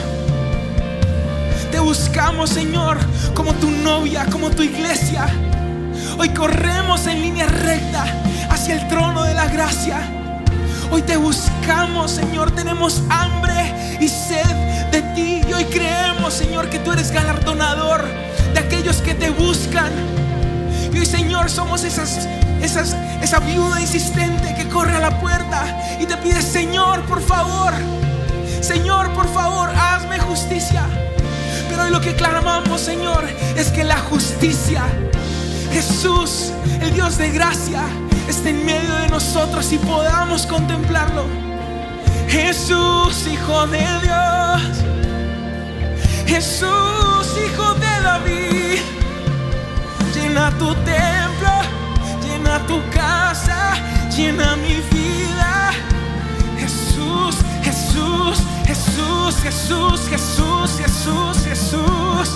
Te 1.71 1.79
buscamos, 1.79 2.49
Señor, 2.49 2.97
como 3.33 3.53
tu 3.53 3.69
novia, 3.69 4.25
como 4.31 4.49
tu 4.49 4.61
iglesia. 4.63 5.27
Hoy 6.17 6.29
corremos 6.29 7.07
en 7.07 7.21
línea 7.21 7.47
recta 7.47 8.05
hacia 8.49 8.75
el 8.75 8.87
trono 8.87 9.23
de 9.23 9.33
la 9.33 9.47
gracia. 9.47 10.01
Hoy 10.91 11.01
te 11.01 11.17
buscamos, 11.17 12.11
Señor. 12.11 12.51
Tenemos 12.51 13.01
hambre 13.09 13.97
y 13.99 14.07
sed 14.07 14.45
de 14.91 15.01
ti. 15.15 15.41
Y 15.47 15.53
hoy 15.53 15.65
creemos, 15.65 16.33
Señor, 16.33 16.69
que 16.69 16.79
tú 16.79 16.91
eres 16.91 17.11
galardonador 17.11 18.05
de 18.53 18.59
aquellos 18.59 18.97
que 18.97 19.15
te 19.15 19.31
buscan. 19.31 19.91
Y 20.93 20.99
hoy, 20.99 21.05
Señor, 21.05 21.49
somos 21.49 21.83
esa 21.83 23.39
viuda 23.39 23.81
insistente 23.81 24.53
que 24.55 24.69
corre 24.69 24.95
a 24.95 24.99
la 24.99 25.19
puerta 25.19 25.65
y 25.99 26.05
te 26.05 26.15
pide, 26.17 26.41
Señor, 26.41 27.01
por 27.05 27.21
favor, 27.21 27.73
Señor, 28.61 29.11
por 29.13 29.27
favor, 29.33 29.69
hazme 29.69 30.19
justicia. 30.19 30.85
Pero 31.69 31.83
hoy 31.83 31.91
lo 31.91 31.99
que 31.99 32.13
clamamos, 32.15 32.79
Señor, 32.79 33.25
es 33.57 33.69
que 33.71 33.83
la 33.83 33.97
justicia, 33.97 34.83
Jesús, 35.71 36.51
el 36.81 36.93
Dios 36.93 37.17
de 37.17 37.31
gracia, 37.31 37.81
esté 38.27 38.51
en 38.51 38.65
medio 38.65 38.95
de 38.95 39.09
nosotros 39.09 39.71
y 39.73 39.77
podamos 39.79 40.45
contemplarlo. 40.45 41.25
Jesús, 42.27 43.27
Hijo 43.27 43.67
de 43.67 43.79
Dios. 44.01 44.61
Jesús, 46.27 47.37
Hijo 47.45 47.73
de 47.73 48.01
David. 48.03 48.92
Llena 50.33 50.49
tu 50.57 50.73
templo, 50.73 51.51
llena 52.23 52.57
tu 52.65 52.81
casa, 52.89 53.75
llena 54.09 54.55
mi 54.55 54.81
vida. 54.91 55.69
Jesús, 56.57 57.35
Jesús, 57.61 58.39
Jesús, 58.65 59.35
Jesús, 59.43 60.01
Jesús, 60.09 60.71
Jesús, 60.79 61.37
Jesús. 61.45 62.31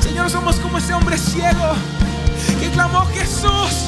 Señor, 0.00 0.28
somos 0.28 0.56
como 0.56 0.78
ese 0.78 0.92
hombre 0.92 1.16
ciego 1.16 1.76
que 2.60 2.68
clamó 2.70 3.06
Jesús. 3.14 3.86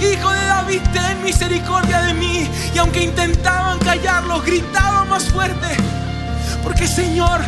Hijo 0.00 0.30
de 0.30 0.46
David, 0.46 0.80
ten 0.94 1.22
misericordia 1.22 2.00
de 2.00 2.14
mí. 2.14 2.48
Y 2.74 2.78
aunque 2.78 3.02
intentaban 3.02 3.78
callarlo, 3.80 4.40
gritaban 4.40 5.10
más 5.10 5.24
fuerte. 5.24 5.76
Porque 6.62 6.88
Señor, 6.88 7.42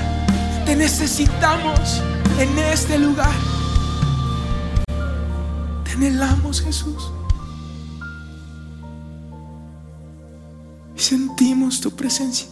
te 0.67 0.77
necesitamos 0.77 2.03
en 2.39 2.59
este 2.59 2.99
lugar. 2.99 3.52
Anhelamos, 6.03 6.61
Jesús. 6.61 7.13
Y 10.97 10.99
sentimos 10.99 11.81
tu 11.81 11.93
presencia. 11.93 12.49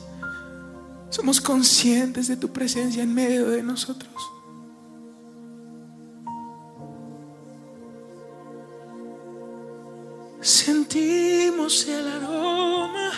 Somos 1.09 1.41
conscientes 1.41 2.29
de 2.29 2.37
tu 2.37 2.49
presencia 2.53 3.03
en 3.03 3.13
medio 3.13 3.49
de 3.49 3.61
nosotros. 3.65 4.15
Sentimos 10.41 11.89
el 11.89 12.07
aroma. 12.07 13.11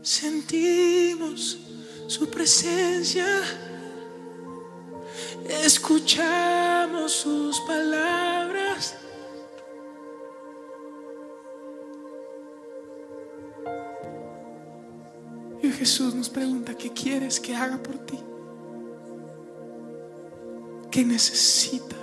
Sentimos 0.00 1.58
su 2.06 2.30
presencia. 2.30 3.26
Escuchamos 5.48 7.12
sus 7.12 7.60
palabras. 7.60 8.96
Y 15.62 15.70
Jesús 15.70 16.14
nos 16.14 16.28
pregunta, 16.28 16.74
¿qué 16.74 16.90
quieres 16.90 17.38
que 17.38 17.54
haga 17.54 17.82
por 17.82 17.98
ti? 17.98 18.18
¿Qué 20.90 21.04
necesitas? 21.04 21.98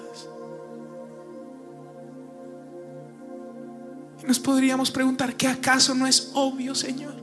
Y 4.23 4.25
nos 4.25 4.39
podríamos 4.39 4.91
preguntar, 4.91 5.35
¿qué 5.35 5.47
acaso 5.47 5.93
no 5.95 6.05
es 6.07 6.31
obvio, 6.33 6.75
Señor? 6.75 7.15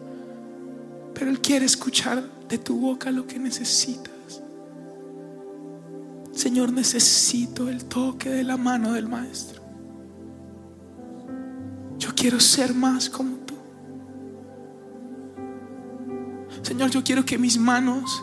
Pero 1.14 1.30
Él 1.30 1.40
quiere 1.40 1.64
escuchar 1.64 2.22
de 2.48 2.58
tu 2.58 2.78
boca 2.78 3.10
lo 3.10 3.26
que 3.26 3.38
necesitas. 3.38 4.13
Señor, 6.34 6.72
necesito 6.72 7.68
el 7.68 7.84
toque 7.84 8.28
de 8.28 8.44
la 8.44 8.56
mano 8.56 8.92
del 8.92 9.08
Maestro. 9.08 9.62
Yo 11.98 12.10
quiero 12.14 12.40
ser 12.40 12.74
más 12.74 13.08
como 13.08 13.36
tú. 13.36 13.54
Señor, 16.62 16.90
yo 16.90 17.04
quiero 17.04 17.24
que 17.24 17.38
mis 17.38 17.56
manos 17.58 18.22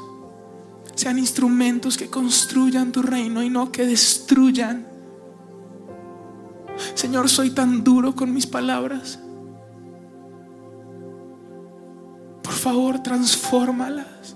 sean 0.96 1.18
instrumentos 1.18 1.98
que 1.98 2.10
construyan 2.10 2.92
tu 2.92 3.02
reino 3.02 3.42
y 3.42 3.50
no 3.50 3.72
que 3.72 3.86
destruyan. 3.86 4.86
Señor, 6.96 7.30
soy 7.30 7.52
tan 7.52 7.84
duro 7.84 8.16
con 8.16 8.34
mis 8.34 8.46
palabras. 8.46 9.20
Por 12.44 12.54
favor, 12.54 13.02
transfórmalas. 13.02 14.36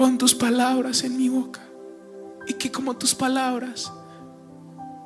Pon 0.00 0.16
tus 0.16 0.34
palabras 0.34 1.04
en 1.04 1.14
mi 1.14 1.28
boca 1.28 1.60
y 2.48 2.54
que 2.54 2.72
como 2.72 2.96
tus 2.96 3.14
palabras 3.14 3.92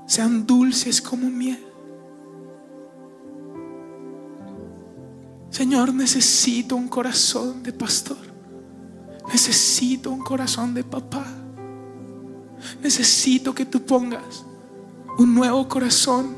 sean 0.06 0.46
dulces 0.46 1.02
como 1.02 1.28
miel. 1.28 1.58
Señor, 5.50 5.92
necesito 5.92 6.76
un 6.76 6.86
corazón 6.86 7.64
de 7.64 7.72
pastor. 7.72 8.18
Necesito 9.32 10.12
un 10.12 10.20
corazón 10.20 10.74
de 10.74 10.84
papá. 10.84 11.26
Necesito 12.80 13.52
que 13.52 13.66
tú 13.66 13.84
pongas 13.84 14.44
un 15.18 15.34
nuevo 15.34 15.68
corazón 15.68 16.36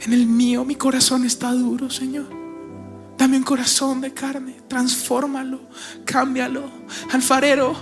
en 0.00 0.14
el 0.14 0.24
mío. 0.24 0.64
Mi 0.64 0.76
corazón 0.76 1.26
está 1.26 1.52
duro, 1.52 1.90
Señor. 1.90 2.45
Dame 3.18 3.36
un 3.38 3.42
corazón 3.42 4.00
de 4.00 4.12
carne. 4.12 4.56
Transfórmalo, 4.68 5.60
cámbialo. 6.04 6.64
Alfarero, 7.12 7.74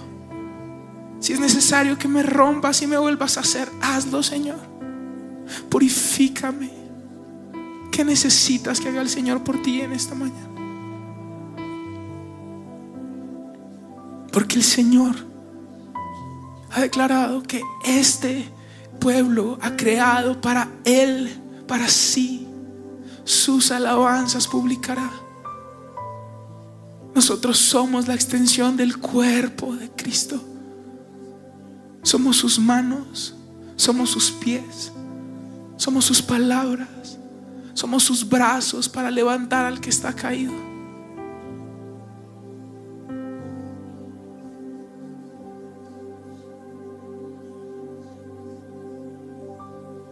si 1.21 1.33
es 1.33 1.41
necesario 1.41 1.99
que 1.99 2.09
me 2.09 2.23
rompas 2.23 2.83
y 2.83 2.87
me 2.87 2.99
vuelvas 2.99 3.37
a 3.37 3.41
hacer, 3.41 3.69
hazlo, 3.81 4.23
Señor. 4.23 4.59
Purifícame. 5.69 6.71
¿Qué 7.91 8.05
necesitas 8.05 8.81
que 8.81 8.89
haga 8.89 9.01
el 9.01 9.09
Señor 9.09 9.43
por 9.43 9.63
ti 9.63 9.81
en 9.81 9.93
esta 9.93 10.15
mañana? 10.15 10.49
Porque 14.33 14.57
el 14.57 14.65
Señor 14.65 15.15
ha 16.73 16.81
declarado 16.81 17.43
que 17.45 17.63
este 17.85 18.53
pueblo 18.99 19.59
ha 19.63 19.77
creado 19.77 20.41
para 20.41 20.69
Él, 20.85 21.41
para 21.69 21.89
sí, 21.89 22.49
sus 23.25 23.71
alabanzas 23.71 24.49
publicará. 24.49 25.11
Nosotros 27.15 27.59
somos 27.59 28.09
la 28.09 28.15
extensión 28.15 28.77
del 28.77 28.99
cuerpo 28.99 29.75
de 29.77 29.89
Cristo. 29.91 30.43
Somos 32.03 32.37
sus 32.37 32.59
manos, 32.59 33.35
somos 33.77 34.11
sus 34.11 34.33
pies, 34.33 34.93
somos 35.77 36.05
sus 36.05 36.21
palabras, 36.21 37.19
somos 37.73 38.03
sus 38.03 38.29
brazos 38.29 38.89
para 38.89 39.11
levantar 39.11 39.65
al 39.65 39.81
que 39.81 39.91
está 39.91 40.13
caído. 40.13 40.53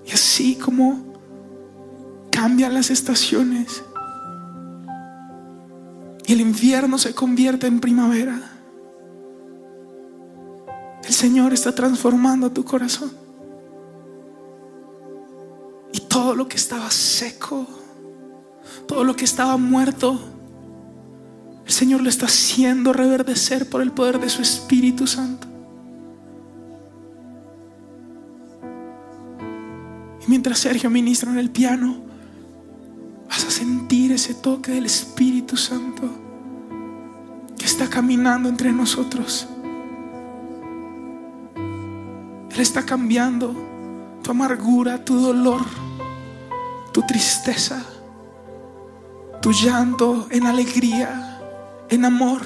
Y 0.07 0.13
así 0.13 0.55
como 0.55 1.13
cambian 2.31 2.75
las 2.75 2.91
estaciones 2.91 3.83
y 6.27 6.33
el 6.33 6.41
invierno 6.41 6.99
se 6.99 7.15
convierte 7.15 7.67
en 7.67 7.81
primavera, 7.81 8.41
el 11.05 11.13
Señor 11.13 11.53
está 11.53 11.75
transformando 11.75 12.51
tu 12.51 12.65
corazón. 12.65 13.11
Y 15.93 16.01
todo 16.01 16.35
lo 16.35 16.49
que 16.49 16.57
estaba 16.57 16.91
seco, 16.91 17.67
todo 18.87 19.05
lo 19.05 19.17
que 19.17 19.25
estaba 19.25 19.57
muerto, 19.57 20.19
el 21.67 21.73
Señor 21.73 22.03
lo 22.03 22.09
está 22.09 22.27
haciendo 22.27 22.93
reverdecer 22.93 23.69
por 23.69 23.83
el 23.83 23.93
poder 23.93 24.21
de 24.21 24.29
su 24.29 24.43
Espíritu 24.43 25.07
Santo. 25.07 25.49
Y 30.25 30.31
mientras 30.31 30.61
Sergio 30.61 30.89
ministra 30.89 31.33
en 31.33 31.39
el 31.39 31.51
piano, 31.51 32.12
ese 34.23 34.35
toque 34.35 34.71
del 34.71 34.87
Espíritu 34.87 35.57
Santo 35.57 36.09
que 37.59 37.65
está 37.65 37.91
caminando 37.91 38.49
entre 38.49 38.71
nosotros. 38.71 39.49
Él 41.57 42.61
está 42.61 42.87
cambiando 42.87 43.53
tu 44.23 44.31
amargura, 44.31 45.05
tu 45.05 45.19
dolor, 45.19 45.63
tu 46.93 47.03
tristeza, 47.03 47.85
tu 49.41 49.51
llanto 49.51 50.29
en 50.31 50.47
alegría, 50.47 51.41
en 51.89 52.05
amor, 52.05 52.43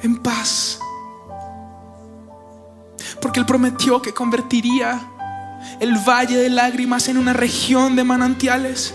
en 0.00 0.16
paz. 0.18 0.78
Porque 3.20 3.40
Él 3.40 3.46
prometió 3.46 4.00
que 4.00 4.14
convertiría 4.14 5.00
el 5.80 5.96
valle 6.08 6.36
de 6.36 6.50
lágrimas 6.50 7.08
en 7.08 7.18
una 7.18 7.32
región 7.32 7.96
de 7.96 8.04
manantiales. 8.04 8.94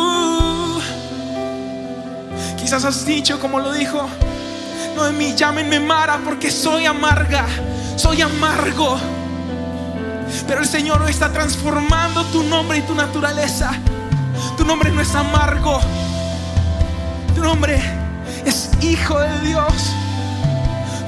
quizás 2.71 2.85
has 2.85 3.05
dicho 3.05 3.37
como 3.37 3.59
lo 3.59 3.73
dijo, 3.73 4.07
no 4.95 5.03
de 5.03 5.11
mí, 5.11 5.35
llámenme 5.35 5.81
Mara 5.81 6.21
porque 6.23 6.49
soy 6.49 6.85
amarga, 6.85 7.45
soy 7.97 8.21
amargo. 8.21 8.97
Pero 10.47 10.61
el 10.61 10.67
Señor 10.69 11.01
hoy 11.01 11.11
está 11.11 11.33
transformando 11.33 12.23
tu 12.27 12.43
nombre 12.43 12.77
y 12.77 12.81
tu 12.83 12.95
naturaleza. 12.95 13.73
Tu 14.55 14.63
nombre 14.63 14.89
no 14.89 15.01
es 15.01 15.13
amargo. 15.13 15.81
Tu 17.35 17.41
nombre 17.41 17.77
es 18.45 18.69
hijo 18.81 19.19
de 19.19 19.39
Dios. 19.41 19.91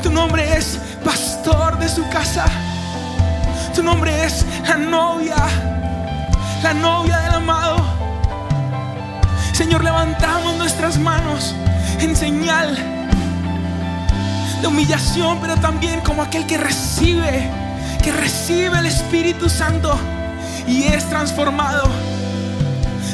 Tu 0.01 0.11
nombre 0.11 0.57
es 0.57 0.78
pastor 1.05 1.80
de 1.80 1.88
su 1.88 2.05
casa. 2.09 2.43
Tu 3.74 3.82
nombre 3.82 4.26
es 4.26 4.45
la 4.68 4.76
novia, 4.76 5.38
la 6.61 6.74
novia 6.74 7.20
del 7.20 7.36
amado. 7.36 7.92
Señor, 9.54 9.84
levantamos 9.84 10.58
nuestras 10.58 10.97
manos 10.97 11.54
en 11.99 12.16
señal 12.16 12.76
de 14.60 14.68
humillación, 14.68 15.38
pero 15.39 15.56
también 15.58 16.01
como 16.01 16.24
aquel 16.24 16.47
que 16.47 16.58
recibe, 16.58 17.51
que 18.01 18.12
recibe 18.12 18.80
el 18.80 18.88
Espíritu 18.88 19.47
Santo 19.49 19.95
y 20.68 20.86
es 20.86 21.08
transformado. 21.08 21.84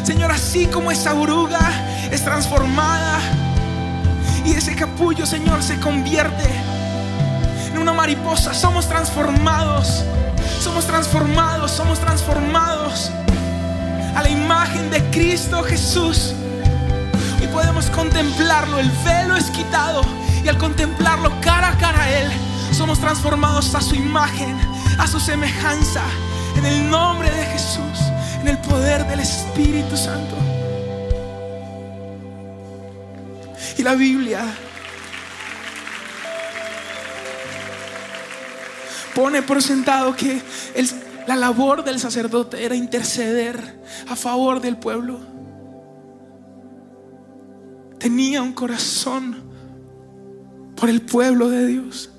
Señor, 0.02 0.32
así 0.32 0.66
como 0.68 0.92
esa 0.92 1.14
oruga 1.14 1.60
es 2.10 2.24
transformada 2.24 3.20
y 4.46 4.54
ese 4.54 4.76
capullo, 4.78 5.26
Señor, 5.26 5.62
se 5.62 5.78
convierte 5.82 6.50
en 7.70 7.78
una 7.80 7.92
mariposa, 7.92 8.54
somos 8.54 8.88
transformados, 8.88 10.06
somos 10.62 10.86
transformados, 10.86 11.70
somos 11.70 12.00
transformados 12.00 13.12
imagen 14.30 14.89
de 14.89 15.01
Cristo 15.11 15.63
Jesús. 15.63 16.34
Y 17.41 17.47
podemos 17.47 17.89
contemplarlo, 17.89 18.80
el 18.80 18.89
velo 19.03 19.36
es 19.36 19.49
quitado 19.51 20.01
y 20.43 20.47
al 20.47 20.57
contemplarlo 20.57 21.32
cara 21.41 21.69
a 21.69 21.77
cara 21.77 22.03
a 22.03 22.09
Él, 22.09 22.32
somos 22.71 22.99
transformados 22.99 23.73
a 23.75 23.82
su 23.82 23.95
imagen, 23.95 24.57
a 24.97 25.07
su 25.07 25.19
semejanza, 25.19 26.03
en 26.57 26.65
el 26.65 26.89
nombre 26.89 27.30
de 27.32 27.45
Jesús, 27.45 27.99
en 28.41 28.47
el 28.47 28.57
poder 28.59 29.05
del 29.07 29.19
Espíritu 29.19 29.97
Santo. 29.97 30.36
Y 33.77 33.84
la 33.84 33.95
Biblia 33.95 34.43
pone 39.15 39.41
por 39.41 39.61
sentado 39.61 40.15
que 40.15 40.41
el, 40.75 40.89
la 41.30 41.36
labor 41.36 41.84
del 41.84 41.99
sacerdote 41.99 42.65
era 42.65 42.73
interceder 42.73 43.80
a 44.07 44.15
favor 44.15 44.59
del 44.59 44.77
pueblo. 44.77 45.19
Tenía 47.99 48.41
un 48.41 48.51
corazón 48.51 49.38
por 50.75 50.89
el 50.89 51.03
pueblo 51.03 51.47
de 51.51 51.67
Dios. 51.67 52.09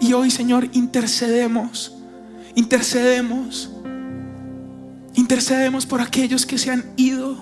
Y 0.00 0.12
hoy, 0.12 0.28
Señor, 0.28 0.68
intercedemos, 0.72 1.94
intercedemos, 2.56 3.70
intercedemos 5.14 5.86
por 5.86 6.00
aquellos 6.00 6.44
que 6.44 6.58
se 6.58 6.72
han 6.72 6.84
ido. 6.96 7.36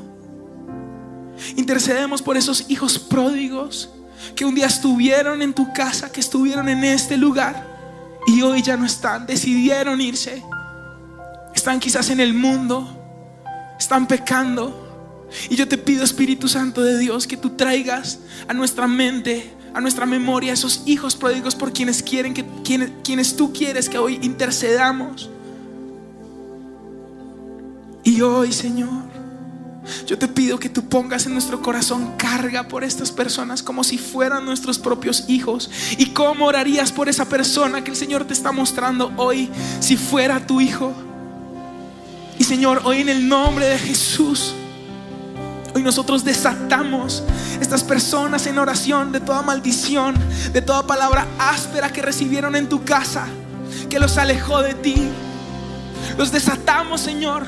Intercedemos 1.56 2.20
por 2.20 2.36
esos 2.36 2.66
hijos 2.68 2.98
pródigos 2.98 3.88
que 4.36 4.44
un 4.44 4.54
día 4.54 4.66
estuvieron 4.66 5.40
en 5.40 5.54
tu 5.54 5.72
casa, 5.72 6.12
que 6.12 6.20
estuvieron 6.20 6.68
en 6.68 6.84
este 6.84 7.16
lugar 7.16 8.20
y 8.26 8.42
hoy 8.42 8.60
ya 8.60 8.76
no 8.76 8.84
están, 8.84 9.24
decidieron 9.24 9.98
irse. 10.02 10.42
Están 11.60 11.78
quizás 11.78 12.08
en 12.08 12.20
el 12.20 12.32
mundo, 12.32 12.88
están 13.78 14.06
pecando. 14.06 15.28
Y 15.50 15.56
yo 15.56 15.68
te 15.68 15.76
pido, 15.76 16.02
Espíritu 16.02 16.48
Santo 16.48 16.80
de 16.80 16.96
Dios, 16.96 17.26
que 17.26 17.36
tú 17.36 17.50
traigas 17.50 18.20
a 18.48 18.54
nuestra 18.54 18.86
mente, 18.86 19.52
a 19.74 19.80
nuestra 19.82 20.06
memoria, 20.06 20.54
esos 20.54 20.84
hijos 20.86 21.16
pródigos 21.16 21.54
por 21.54 21.74
quienes 21.74 22.02
quieren 22.02 22.32
que 22.32 22.46
quienes, 22.64 22.92
quienes 23.04 23.36
tú 23.36 23.52
quieres 23.52 23.90
que 23.90 23.98
hoy 23.98 24.18
intercedamos. 24.22 25.28
Y 28.04 28.22
hoy, 28.22 28.54
Señor, 28.54 29.02
yo 30.06 30.16
te 30.16 30.28
pido 30.28 30.58
que 30.58 30.70
tú 30.70 30.88
pongas 30.88 31.26
en 31.26 31.34
nuestro 31.34 31.60
corazón 31.60 32.14
carga 32.16 32.68
por 32.68 32.84
estas 32.84 33.12
personas 33.12 33.62
como 33.62 33.84
si 33.84 33.98
fueran 33.98 34.46
nuestros 34.46 34.78
propios 34.78 35.26
hijos. 35.28 35.70
¿Y 35.98 36.06
cómo 36.14 36.46
orarías 36.46 36.90
por 36.90 37.10
esa 37.10 37.28
persona 37.28 37.84
que 37.84 37.90
el 37.90 37.98
Señor 37.98 38.24
te 38.24 38.32
está 38.32 38.50
mostrando 38.50 39.12
hoy 39.18 39.50
si 39.80 39.98
fuera 39.98 40.46
tu 40.46 40.62
hijo? 40.62 41.09
Señor, 42.50 42.80
hoy 42.82 43.02
en 43.02 43.08
el 43.08 43.28
nombre 43.28 43.64
de 43.64 43.78
Jesús, 43.78 44.56
hoy 45.72 45.84
nosotros 45.84 46.24
desatamos 46.24 47.22
estas 47.60 47.84
personas 47.84 48.44
en 48.48 48.58
oración 48.58 49.12
de 49.12 49.20
toda 49.20 49.40
maldición, 49.42 50.16
de 50.52 50.60
toda 50.60 50.84
palabra 50.84 51.28
áspera 51.38 51.92
que 51.92 52.02
recibieron 52.02 52.56
en 52.56 52.68
tu 52.68 52.82
casa, 52.82 53.28
que 53.88 54.00
los 54.00 54.18
alejó 54.18 54.62
de 54.62 54.74
ti. 54.74 54.96
Los 56.18 56.32
desatamos, 56.32 57.00
Señor, 57.00 57.46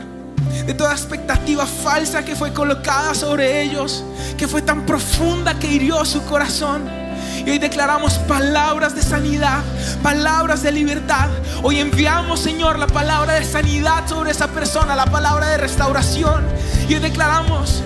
de 0.66 0.72
toda 0.72 0.92
expectativa 0.92 1.66
falsa 1.66 2.24
que 2.24 2.36
fue 2.36 2.52
colocada 2.52 3.12
sobre 3.16 3.60
ellos, 3.60 4.04
que 4.38 4.46
fue 4.46 4.62
tan 4.62 4.86
profunda 4.86 5.58
que 5.58 5.66
hirió 5.66 6.04
su 6.04 6.22
corazón. 6.26 7.01
Y 7.44 7.50
hoy 7.50 7.58
declaramos 7.58 8.14
palabras 8.14 8.94
de 8.94 9.02
sanidad, 9.02 9.62
palabras 10.02 10.62
de 10.62 10.72
libertad. 10.72 11.28
Hoy 11.62 11.80
enviamos, 11.80 12.40
Señor, 12.40 12.78
la 12.78 12.86
palabra 12.86 13.34
de 13.34 13.44
sanidad 13.44 14.06
sobre 14.06 14.30
esa 14.30 14.48
persona, 14.48 14.94
la 14.94 15.06
palabra 15.06 15.48
de 15.48 15.56
restauración. 15.56 16.44
Y 16.88 16.94
hoy 16.94 17.00
declaramos 17.00 17.82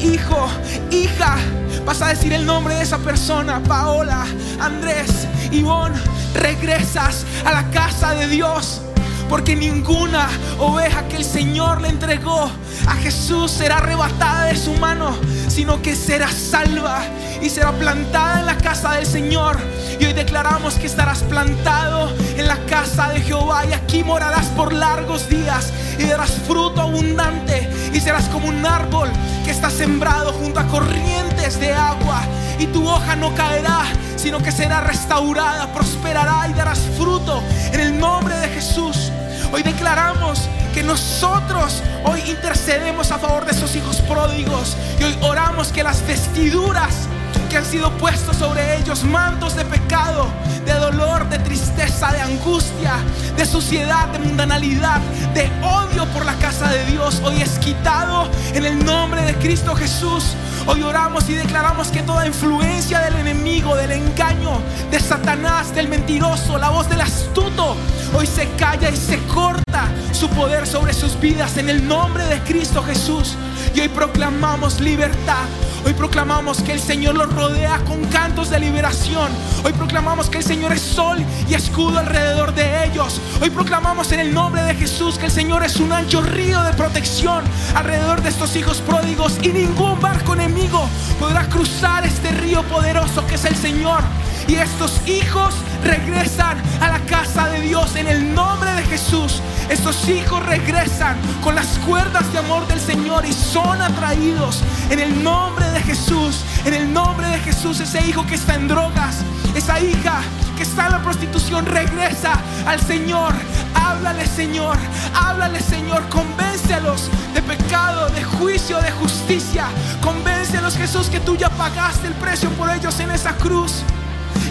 hijo, 0.00 0.48
hija. 0.90 1.36
Vas 1.84 2.02
a 2.02 2.08
decir 2.08 2.32
el 2.32 2.44
nombre 2.44 2.74
de 2.74 2.82
esa 2.82 2.98
persona, 2.98 3.60
Paola, 3.60 4.26
Andrés, 4.60 5.26
Ivonne. 5.50 5.98
Regresas 6.34 7.24
a 7.44 7.52
la 7.52 7.70
casa 7.70 8.14
de 8.14 8.28
Dios. 8.28 8.82
Porque 9.28 9.54
ninguna 9.54 10.28
oveja 10.58 11.06
que 11.08 11.16
el 11.16 11.24
Señor 11.24 11.82
le 11.82 11.88
entregó 11.88 12.50
a 12.86 12.94
Jesús 12.94 13.50
será 13.50 13.76
arrebatada 13.76 14.46
de 14.46 14.56
su 14.56 14.72
mano, 14.74 15.14
sino 15.48 15.82
que 15.82 15.94
será 15.94 16.30
salva 16.30 17.02
y 17.42 17.50
será 17.50 17.72
plantada 17.72 18.40
en 18.40 18.46
la 18.46 18.56
casa 18.56 18.92
del 18.92 19.06
Señor. 19.06 19.58
Y 19.98 20.04
hoy 20.04 20.12
declaramos 20.12 20.74
que 20.74 20.86
estarás 20.86 21.22
plantado 21.24 22.12
en 22.36 22.46
la 22.46 22.56
casa 22.66 23.08
de 23.08 23.20
Jehová 23.20 23.64
y 23.66 23.72
aquí 23.72 24.04
morarás 24.04 24.46
por 24.48 24.72
largos 24.72 25.28
días 25.28 25.72
y 25.98 26.04
darás 26.04 26.32
fruto 26.46 26.80
abundante 26.80 27.68
y 27.92 28.00
serás 28.00 28.28
como 28.28 28.48
un 28.48 28.64
árbol 28.64 29.10
que 29.44 29.50
está 29.50 29.70
sembrado 29.70 30.32
junto 30.32 30.60
a 30.60 30.66
corrientes 30.66 31.58
de 31.58 31.72
agua 31.72 32.22
y 32.58 32.66
tu 32.66 32.88
hoja 32.88 33.16
no 33.16 33.34
caerá, 33.34 33.84
sino 34.16 34.42
que 34.42 34.52
será 34.52 34.80
restaurada, 34.80 35.72
prosperará 35.72 36.48
y 36.48 36.54
darás 36.54 36.80
fruto 36.96 37.42
en 37.72 37.80
el 37.80 37.98
nombre 37.98 38.36
de 38.36 38.48
Jesús. 38.48 39.10
Hoy 39.52 39.62
declaramos 39.62 40.48
que 40.74 40.82
nosotros 40.82 41.82
hoy 42.04 42.20
intercedemos 42.28 43.10
a 43.10 43.18
favor 43.18 43.44
de 43.46 43.52
esos 43.52 43.74
hijos 43.76 44.00
pródigos 44.02 44.76
y 45.00 45.04
hoy 45.04 45.18
oramos 45.22 45.72
que 45.72 45.82
las 45.82 46.06
vestiduras 46.06 47.08
que 47.48 47.56
han 47.56 47.64
sido 47.64 47.90
puestos 47.92 48.36
sobre 48.36 48.76
ellos, 48.78 49.04
mantos 49.04 49.56
de 49.56 49.64
pecado, 49.64 50.26
de 50.66 50.74
dolor, 50.74 51.28
de 51.28 51.38
tristeza, 51.38 52.12
de 52.12 52.20
angustia, 52.20 52.94
de 53.36 53.46
suciedad, 53.46 54.08
de 54.08 54.18
mundanalidad, 54.18 55.00
de 55.32 55.50
odio 55.62 56.04
por 56.12 56.26
la 56.26 56.34
casa 56.34 56.68
de 56.68 56.84
Dios, 56.86 57.22
hoy 57.24 57.40
es 57.40 57.58
quitado 57.58 58.28
en 58.52 58.66
el 58.66 58.84
nombre 58.84 59.22
de 59.22 59.34
Cristo 59.36 59.74
Jesús. 59.74 60.34
Hoy 60.66 60.82
oramos 60.82 61.28
y 61.30 61.34
declaramos 61.34 61.88
que 61.88 62.02
toda 62.02 62.26
influencia 62.26 63.00
del 63.00 63.16
enemigo, 63.16 63.76
del 63.76 63.92
engaño, 63.92 64.60
de 64.90 65.00
Satanás, 65.00 65.74
del 65.74 65.88
mentiroso, 65.88 66.58
la 66.58 66.68
voz 66.68 66.88
del 66.88 67.00
astuto, 67.00 67.76
hoy 68.14 68.26
se 68.26 68.46
calla 68.56 68.90
y 68.90 68.96
se 68.96 69.18
corta 69.26 69.67
su 70.12 70.28
poder 70.30 70.66
sobre 70.66 70.92
sus 70.92 71.18
vidas 71.20 71.56
en 71.56 71.68
el 71.68 71.86
nombre 71.86 72.24
de 72.26 72.40
Cristo 72.40 72.82
Jesús. 72.82 73.34
Y 73.74 73.80
hoy 73.80 73.88
proclamamos 73.88 74.80
libertad. 74.80 75.46
Hoy 75.84 75.92
proclamamos 75.94 76.60
que 76.62 76.72
el 76.72 76.80
Señor 76.80 77.14
los 77.14 77.32
rodea 77.32 77.78
con 77.86 78.04
cantos 78.06 78.50
de 78.50 78.58
liberación. 78.58 79.30
Hoy 79.64 79.72
proclamamos 79.72 80.28
que 80.28 80.38
el 80.38 80.44
Señor 80.44 80.72
es 80.72 80.82
sol 80.82 81.18
y 81.48 81.54
escudo 81.54 81.98
alrededor 81.98 82.54
de 82.54 82.84
ellos. 82.84 83.20
Hoy 83.40 83.50
proclamamos 83.50 84.12
en 84.12 84.20
el 84.20 84.34
nombre 84.34 84.62
de 84.62 84.74
Jesús 84.74 85.18
que 85.18 85.26
el 85.26 85.32
Señor 85.32 85.64
es 85.64 85.76
un 85.76 85.92
ancho 85.92 86.20
río 86.20 86.62
de 86.62 86.72
protección 86.72 87.44
alrededor 87.74 88.22
de 88.22 88.30
estos 88.30 88.56
hijos 88.56 88.80
pródigos 88.80 89.38
y 89.42 89.48
ningún 89.48 90.00
barco 90.00 90.34
enemigo 90.34 90.88
podrá 91.18 91.48
cruzar 91.48 92.04
este 92.04 92.30
río 92.32 92.62
poderoso 92.64 93.26
que 93.26 93.36
es 93.36 93.44
el 93.44 93.56
Señor. 93.56 94.02
Y 94.48 94.54
estos 94.54 95.06
hijos 95.06 95.54
regresan 95.84 96.56
a 96.80 96.88
la 96.88 97.00
casa 97.00 97.48
de 97.48 97.60
Dios 97.60 97.96
en 97.96 98.08
el 98.08 98.34
nombre 98.34 98.72
de 98.72 98.82
Jesús. 98.84 99.42
Estos 99.68 100.08
hijos 100.08 100.44
regresan 100.46 101.16
con 101.42 101.54
las 101.54 101.78
cuerdas 101.80 102.32
de 102.32 102.38
amor 102.38 102.66
del 102.68 102.80
Señor 102.80 103.26
y 103.26 103.32
son 103.32 103.82
atraídos 103.82 104.62
en 104.90 104.98
el 104.98 105.22
nombre 105.22 105.68
de 105.70 105.80
Jesús. 105.80 106.42
En 106.64 106.74
el 106.74 106.92
nombre 106.92 107.26
de 107.28 107.38
Jesús, 107.38 107.78
ese 107.80 108.06
hijo 108.06 108.26
que 108.26 108.34
está 108.36 108.54
en 108.54 108.66
drogas, 108.66 109.16
esa 109.54 109.78
hija 109.80 110.22
que 110.56 110.62
está 110.62 110.86
en 110.86 110.92
la 110.92 111.02
prostitución, 111.02 111.66
regresa 111.66 112.32
al 112.66 112.80
Señor. 112.80 113.34
Háblale, 113.74 114.26
Señor. 114.26 114.76
Háblale, 115.14 115.60
Señor. 115.60 116.08
Convéncelos 116.08 117.10
de 117.34 117.42
pecado, 117.42 118.08
de 118.08 118.24
juicio, 118.24 118.80
de 118.80 118.90
justicia. 118.90 119.66
Convéncelos, 120.02 120.76
Jesús, 120.76 121.08
que 121.08 121.20
tú 121.20 121.36
ya 121.36 121.50
pagaste 121.50 122.08
el 122.08 122.14
precio 122.14 122.48
por 122.50 122.70
ellos 122.70 122.98
en 123.00 123.10
esa 123.10 123.34
cruz. 123.36 123.82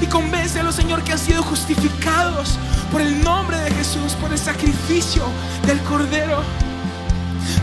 Y 0.08 0.10
convéncelos, 0.10 0.76
Señor, 0.76 1.03
que 1.03 1.12
han 1.12 1.20
sido 1.20 1.43
justificados 1.43 2.58
por 2.91 3.01
el 3.01 3.22
nombre 3.24 3.58
de 3.58 3.72
Jesús, 3.72 4.14
por 4.14 4.32
el 4.32 4.38
sacrificio 4.38 5.24
del 5.66 5.80
Cordero. 5.82 6.43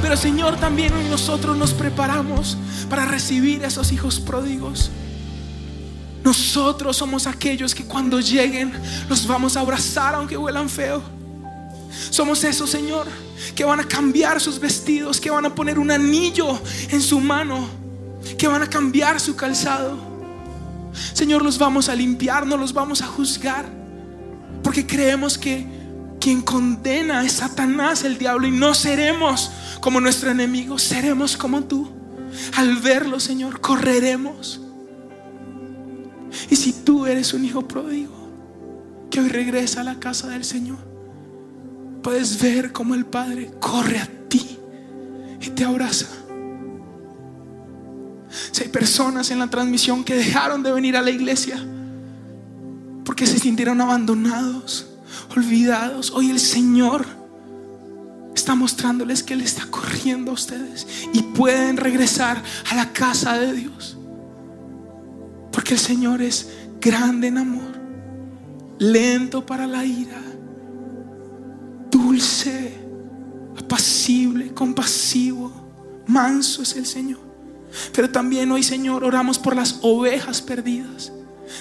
Pero 0.03 0.14
Señor, 0.16 0.57
también 0.57 0.92
hoy 0.92 1.05
nosotros 1.05 1.57
nos 1.57 1.72
preparamos 1.72 2.59
para 2.90 3.07
recibir 3.07 3.64
a 3.64 3.68
esos 3.68 3.92
hijos 3.92 4.20
pródigos. 4.20 4.90
Nosotros 6.22 6.99
somos 6.99 7.26
aquellos 7.26 7.74
que 7.74 7.84
cuando 7.84 8.20
lleguen 8.20 8.72
los 9.09 9.26
vamos 9.26 9.57
a 9.57 9.61
abrazar 9.61 10.14
aunque 10.14 10.36
huelan 10.36 10.68
feo. 10.68 11.03
Somos 12.11 12.45
esos, 12.45 12.68
Señor, 12.68 13.07
que 13.55 13.64
van 13.64 13.80
a 13.80 13.84
cambiar 13.84 14.38
sus 14.38 14.59
vestidos, 14.59 15.18
que 15.18 15.30
van 15.30 15.47
a 15.47 15.55
poner 15.55 15.78
un 15.78 15.90
anillo 15.90 16.61
en 16.90 17.01
su 17.01 17.20
mano, 17.20 17.68
que 18.36 18.49
van 18.49 18.62
a 18.62 18.68
cambiar 18.68 19.18
su 19.18 19.34
calzado. 19.34 20.14
Señor, 21.12 21.42
los 21.42 21.59
vamos 21.59 21.88
a 21.88 21.95
limpiar, 21.95 22.47
no 22.47 22.57
los 22.57 22.72
vamos 22.72 23.03
a 23.03 23.07
juzgar, 23.07 23.66
porque 24.62 24.86
creemos 24.86 25.36
que 25.36 25.66
quien 26.20 26.40
condena 26.40 27.24
es 27.24 27.32
Satanás, 27.32 28.05
el 28.05 28.16
diablo, 28.16 28.47
y 28.47 28.51
no 28.51 28.74
seremos 28.74 29.51
como 29.80 30.01
nuestro 30.01 30.30
enemigo, 30.30 30.78
seremos 30.78 31.36
como 31.36 31.64
tú. 31.64 31.90
Al 32.57 32.76
verlo, 32.78 33.20
Señor, 33.20 33.61
correremos. 33.61 34.61
Y 36.51 36.57
si 36.57 36.72
tú 36.72 37.07
eres 37.07 37.34
un 37.34 37.45
hijo 37.45 37.68
pródigo 37.68 38.14
que 39.11 39.20
hoy 39.20 39.28
regresa 39.28 39.82
a 39.82 39.84
la 39.84 40.01
casa 40.01 40.28
del 40.28 40.45
Señor, 40.45 40.78
puedes 42.03 42.40
ver 42.40 42.72
cómo 42.72 42.95
el 42.95 43.07
Padre 43.07 43.53
corre 43.61 43.99
a 43.99 44.09
ti 44.28 44.59
y 45.40 45.51
te 45.51 45.64
abraza. 45.64 46.09
Si 48.51 48.62
hay 48.62 48.68
personas 48.68 49.30
en 49.30 49.39
la 49.39 49.49
transmisión 49.49 50.05
que 50.05 50.14
dejaron 50.14 50.62
de 50.62 50.72
venir 50.72 50.97
a 50.97 51.03
la 51.03 51.11
iglesia 51.11 51.62
porque 53.05 53.26
se 53.26 53.39
sintieron 53.39 53.80
abandonados, 53.80 54.87
olvidados, 55.37 56.11
hoy 56.11 56.30
el 56.30 56.41
Señor 56.41 57.05
está 58.35 58.55
mostrándoles 58.55 59.22
que 59.22 59.35
Él 59.35 59.43
está 59.43 59.66
corriendo 59.66 60.30
a 60.30 60.35
ustedes 60.35 60.87
y 61.12 61.22
pueden 61.22 61.76
regresar 61.76 62.43
a 62.70 62.74
la 62.74 62.93
casa 62.93 63.39
de 63.39 63.53
Dios. 63.53 63.97
Porque 65.53 65.74
el 65.74 65.80
Señor 65.80 66.22
es 66.22 66.49
grande 66.80 67.28
en 67.28 67.39
amor, 67.39 67.78
lento 68.78 69.47
para 69.47 69.66
la 69.66 69.85
ira, 69.85 70.20
dulce, 71.91 72.74
apacible, 73.57 74.53
compasivo, 74.53 75.53
manso 76.07 76.62
es 76.62 76.74
el 76.76 76.87
Señor. 76.87 77.34
Pero 77.95 78.11
también 78.11 78.51
hoy, 78.51 78.62
Señor, 78.62 79.05
oramos 79.05 79.38
por 79.38 79.55
las 79.55 79.78
ovejas 79.82 80.42
perdidas. 80.42 81.12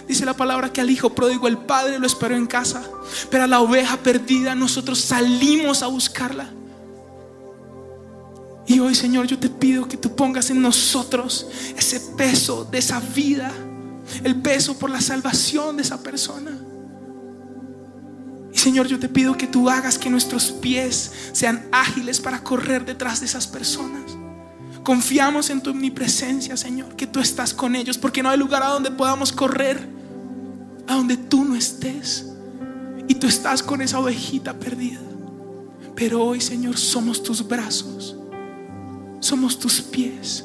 Dice 0.08 0.26
la 0.26 0.36
palabra 0.36 0.74
que 0.74 0.82
al 0.82 0.90
hijo 0.90 1.14
pródigo 1.14 1.48
el 1.48 1.60
padre 1.60 2.00
lo 2.00 2.08
esperó 2.08 2.36
en 2.36 2.48
casa, 2.48 2.84
pero 3.30 3.44
a 3.44 3.48
la 3.48 3.62
oveja 3.62 3.98
perdida 3.98 4.56
nosotros 4.56 5.00
salimos 5.00 5.84
a 5.84 5.88
buscarla. 5.88 6.50
Y 8.66 8.80
hoy, 8.80 8.96
Señor, 8.96 9.28
yo 9.28 9.38
te 9.38 9.50
pido 9.50 9.88
que 9.88 9.98
tú 9.98 10.16
pongas 10.16 10.50
en 10.50 10.62
nosotros 10.62 11.48
ese 11.78 12.00
peso 12.18 12.66
de 12.66 12.80
esa 12.80 13.00
vida, 13.00 13.52
el 14.24 14.42
peso 14.42 14.78
por 14.80 14.90
la 14.90 15.02
salvación 15.02 15.78
de 15.78 15.84
esa 15.84 16.02
persona. 16.02 16.58
Y 18.52 18.58
Señor, 18.58 18.88
yo 18.88 19.00
te 19.00 19.10
pido 19.10 19.38
que 19.38 19.48
tú 19.48 19.70
hagas 19.70 20.00
que 20.00 20.10
nuestros 20.10 20.52
pies 20.52 21.12
sean 21.34 21.68
ágiles 21.72 22.20
para 22.20 22.44
correr 22.44 22.86
detrás 22.86 23.20
de 23.20 23.26
esas 23.26 23.46
personas. 23.46 24.02
Confiamos 24.84 25.50
en 25.50 25.62
tu 25.62 25.72
omnipresencia, 25.72 26.58
Señor, 26.58 26.96
que 26.96 27.08
tú 27.08 27.22
estás 27.22 27.54
con 27.54 27.76
ellos, 27.76 27.98
porque 27.98 28.22
no 28.22 28.30
hay 28.30 28.38
lugar 28.38 28.64
a 28.64 28.68
donde 28.68 28.92
podamos 28.92 29.32
correr, 29.32 29.88
a 30.88 30.96
donde 30.96 31.16
tú 31.16 31.46
no 31.46 31.56
estés. 31.56 32.30
Y 33.08 33.16
tú 33.16 33.28
estás 33.28 33.64
con 33.64 33.82
esa 33.82 34.00
ovejita 34.00 34.54
perdida. 34.54 35.00
Pero 35.96 36.24
hoy, 36.24 36.42
Señor, 36.42 36.78
somos 36.78 37.24
tus 37.24 37.48
brazos, 37.48 38.16
somos 39.20 39.60
tus 39.60 39.82
pies 39.82 40.44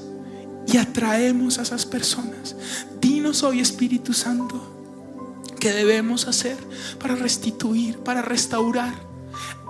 y 0.67 0.77
atraemos 0.77 1.59
a 1.59 1.63
esas 1.63 1.87
personas. 1.87 2.55
Dinos 3.01 3.43
hoy, 3.43 3.61
Espíritu 3.61 4.13
Santo, 4.13 5.45
qué 5.59 5.73
debemos 5.73 6.29
hacer 6.29 6.57
para 7.01 7.17
restituir, 7.17 7.99
para 7.99 8.23
restaurar. 8.23 8.95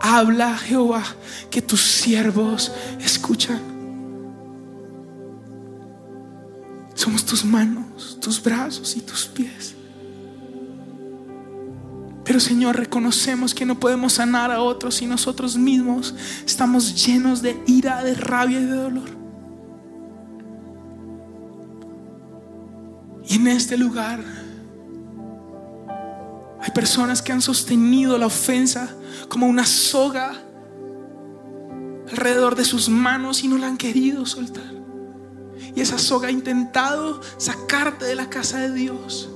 Habla, 0.00 0.58
Jehová, 0.58 1.04
que 1.50 1.62
tus 1.62 1.80
siervos 1.80 2.72
escuchan. 3.00 3.77
Tus 7.28 7.44
manos, 7.44 8.18
tus 8.20 8.42
brazos 8.42 8.96
y 8.96 9.00
tus 9.00 9.26
pies. 9.26 9.74
Pero 12.24 12.40
Señor, 12.40 12.76
reconocemos 12.76 13.54
que 13.54 13.66
no 13.66 13.78
podemos 13.78 14.14
sanar 14.14 14.50
a 14.50 14.62
otros 14.62 14.96
si 14.96 15.06
nosotros 15.06 15.56
mismos 15.56 16.14
estamos 16.46 17.04
llenos 17.06 17.42
de 17.42 17.62
ira, 17.66 18.02
de 18.02 18.14
rabia 18.14 18.60
y 18.60 18.64
de 18.64 18.74
dolor. 18.74 19.08
Y 23.28 23.34
en 23.34 23.48
este 23.48 23.76
lugar 23.76 24.24
hay 26.60 26.70
personas 26.70 27.20
que 27.20 27.32
han 27.32 27.42
sostenido 27.42 28.16
la 28.16 28.26
ofensa 28.26 28.90
como 29.28 29.46
una 29.46 29.66
soga 29.66 30.32
alrededor 32.10 32.56
de 32.56 32.64
sus 32.64 32.88
manos 32.88 33.44
y 33.44 33.48
no 33.48 33.58
la 33.58 33.66
han 33.66 33.76
querido 33.76 34.24
soltar. 34.24 34.77
Y 35.78 35.80
esa 35.80 35.96
soga 35.96 36.26
ha 36.26 36.32
intentado 36.32 37.20
sacarte 37.36 38.04
de 38.04 38.16
la 38.16 38.28
casa 38.28 38.58
de 38.58 38.72
Dios. 38.72 39.30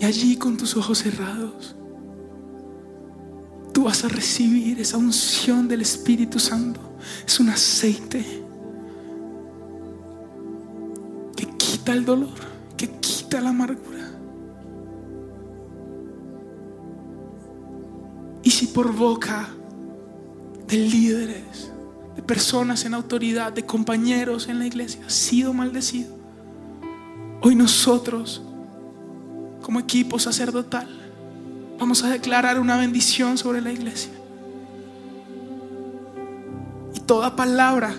Y 0.00 0.04
allí 0.04 0.36
con 0.36 0.56
tus 0.56 0.76
ojos 0.76 0.98
cerrados, 0.98 1.76
tú 3.72 3.84
vas 3.84 4.02
a 4.02 4.08
recibir 4.08 4.80
esa 4.80 4.96
unción 4.96 5.68
del 5.68 5.82
Espíritu 5.82 6.40
Santo. 6.40 6.80
Es 7.24 7.38
un 7.38 7.50
aceite 7.50 8.24
que 11.36 11.46
quita 11.56 11.92
el 11.92 12.04
dolor, 12.04 12.34
que 12.76 12.90
quita 12.98 13.40
la 13.40 13.50
amargura. 13.50 14.10
Y 18.42 18.50
si 18.50 18.66
por 18.66 18.92
boca 18.92 19.48
de 20.66 20.76
líderes, 20.78 21.68
de 21.68 21.77
personas 22.28 22.84
en 22.84 22.92
autoridad, 22.92 23.52
de 23.54 23.64
compañeros 23.64 24.48
en 24.48 24.58
la 24.58 24.66
iglesia, 24.66 25.00
has 25.06 25.14
sido 25.14 25.54
maldecido, 25.54 26.14
hoy 27.40 27.56
nosotros, 27.56 28.42
como 29.62 29.80
equipo 29.80 30.18
sacerdotal, 30.18 30.86
vamos 31.80 32.04
a 32.04 32.10
declarar 32.10 32.60
una 32.60 32.76
bendición 32.76 33.38
sobre 33.38 33.62
la 33.62 33.72
iglesia. 33.72 34.12
Y 36.94 37.00
toda 37.00 37.34
palabra 37.34 37.94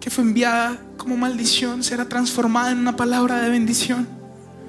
que 0.00 0.08
fue 0.08 0.24
enviada 0.24 0.80
como 0.96 1.18
maldición 1.18 1.82
será 1.82 2.08
transformada 2.08 2.70
en 2.70 2.78
una 2.78 2.96
palabra 2.96 3.42
de 3.42 3.50
bendición. 3.50 4.08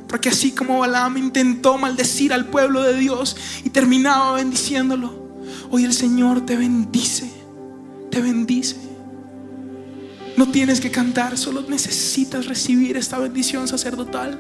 Porque 0.10 0.30
así 0.30 0.52
como 0.52 0.80
Balaam 0.80 1.18
intentó 1.18 1.78
maldecir 1.78 2.34
al 2.34 2.46
pueblo 2.48 2.82
de 2.82 2.98
Dios 2.98 3.38
y 3.64 3.70
terminaba 3.70 4.34
bendiciéndolo, 4.34 5.30
hoy 5.72 5.86
el 5.86 5.94
Señor 5.94 6.46
te 6.46 6.58
bendice, 6.58 7.32
te 8.12 8.22
bendice. 8.22 8.87
No 10.38 10.48
tienes 10.52 10.80
que 10.80 10.92
cantar, 10.92 11.36
solo 11.36 11.64
necesitas 11.68 12.46
recibir 12.46 12.96
esta 12.96 13.18
bendición 13.18 13.68
sacerdotal. 13.68 14.40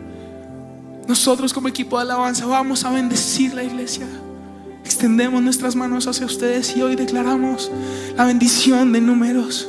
Nosotros 1.07 1.51
como 1.53 1.67
equipo 1.69 1.97
de 1.97 2.03
alabanza 2.03 2.45
vamos 2.45 2.85
a 2.85 2.91
bendecir 2.91 3.55
la 3.55 3.63
iglesia. 3.63 4.05
Extendemos 4.85 5.41
nuestras 5.41 5.75
manos 5.75 6.05
hacia 6.05 6.27
ustedes 6.27 6.77
y 6.77 6.83
hoy 6.83 6.95
declaramos 6.95 7.71
la 8.15 8.25
bendición 8.25 8.93
de 8.93 9.01
números. 9.01 9.67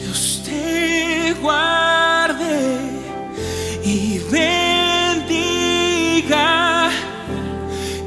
Dios 0.00 0.42
te 0.44 1.34
guarde 1.40 2.78
y 3.84 4.18
bendiga, 4.32 5.20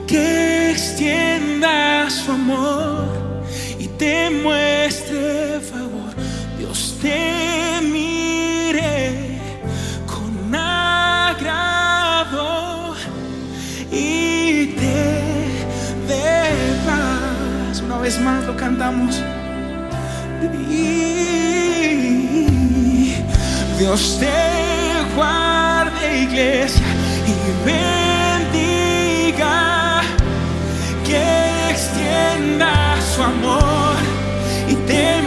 que 0.06 0.72
extienda 0.72 2.10
su 2.10 2.30
amor 2.30 3.06
y 3.80 3.88
te 3.88 4.30
muestre 4.30 5.11
te 7.02 7.82
mire 7.82 9.40
con 10.06 10.54
agrado 10.56 11.66
y 13.92 14.68
te 14.80 15.20
dé 16.08 16.54
paz. 16.86 17.82
Una 17.82 17.98
vez 17.98 18.20
más 18.20 18.46
lo 18.46 18.56
cantamos. 18.56 19.20
Dios 23.80 24.18
te 24.20 24.30
guarde, 25.16 26.22
iglesia, 26.22 26.86
y 27.26 27.36
bendiga, 27.66 29.58
que 31.04 31.24
extienda 31.72 32.74
su 33.02 33.24
amor 33.24 33.96
y 34.70 34.76
te 34.76 35.22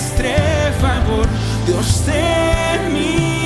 muestre 0.00 0.34
favor. 0.80 1.26
Dios 1.66 2.02
te 2.06 2.88
mire 2.90 3.39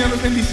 Señor 0.00 0.12
los 0.12 0.22
bendice. 0.22 0.49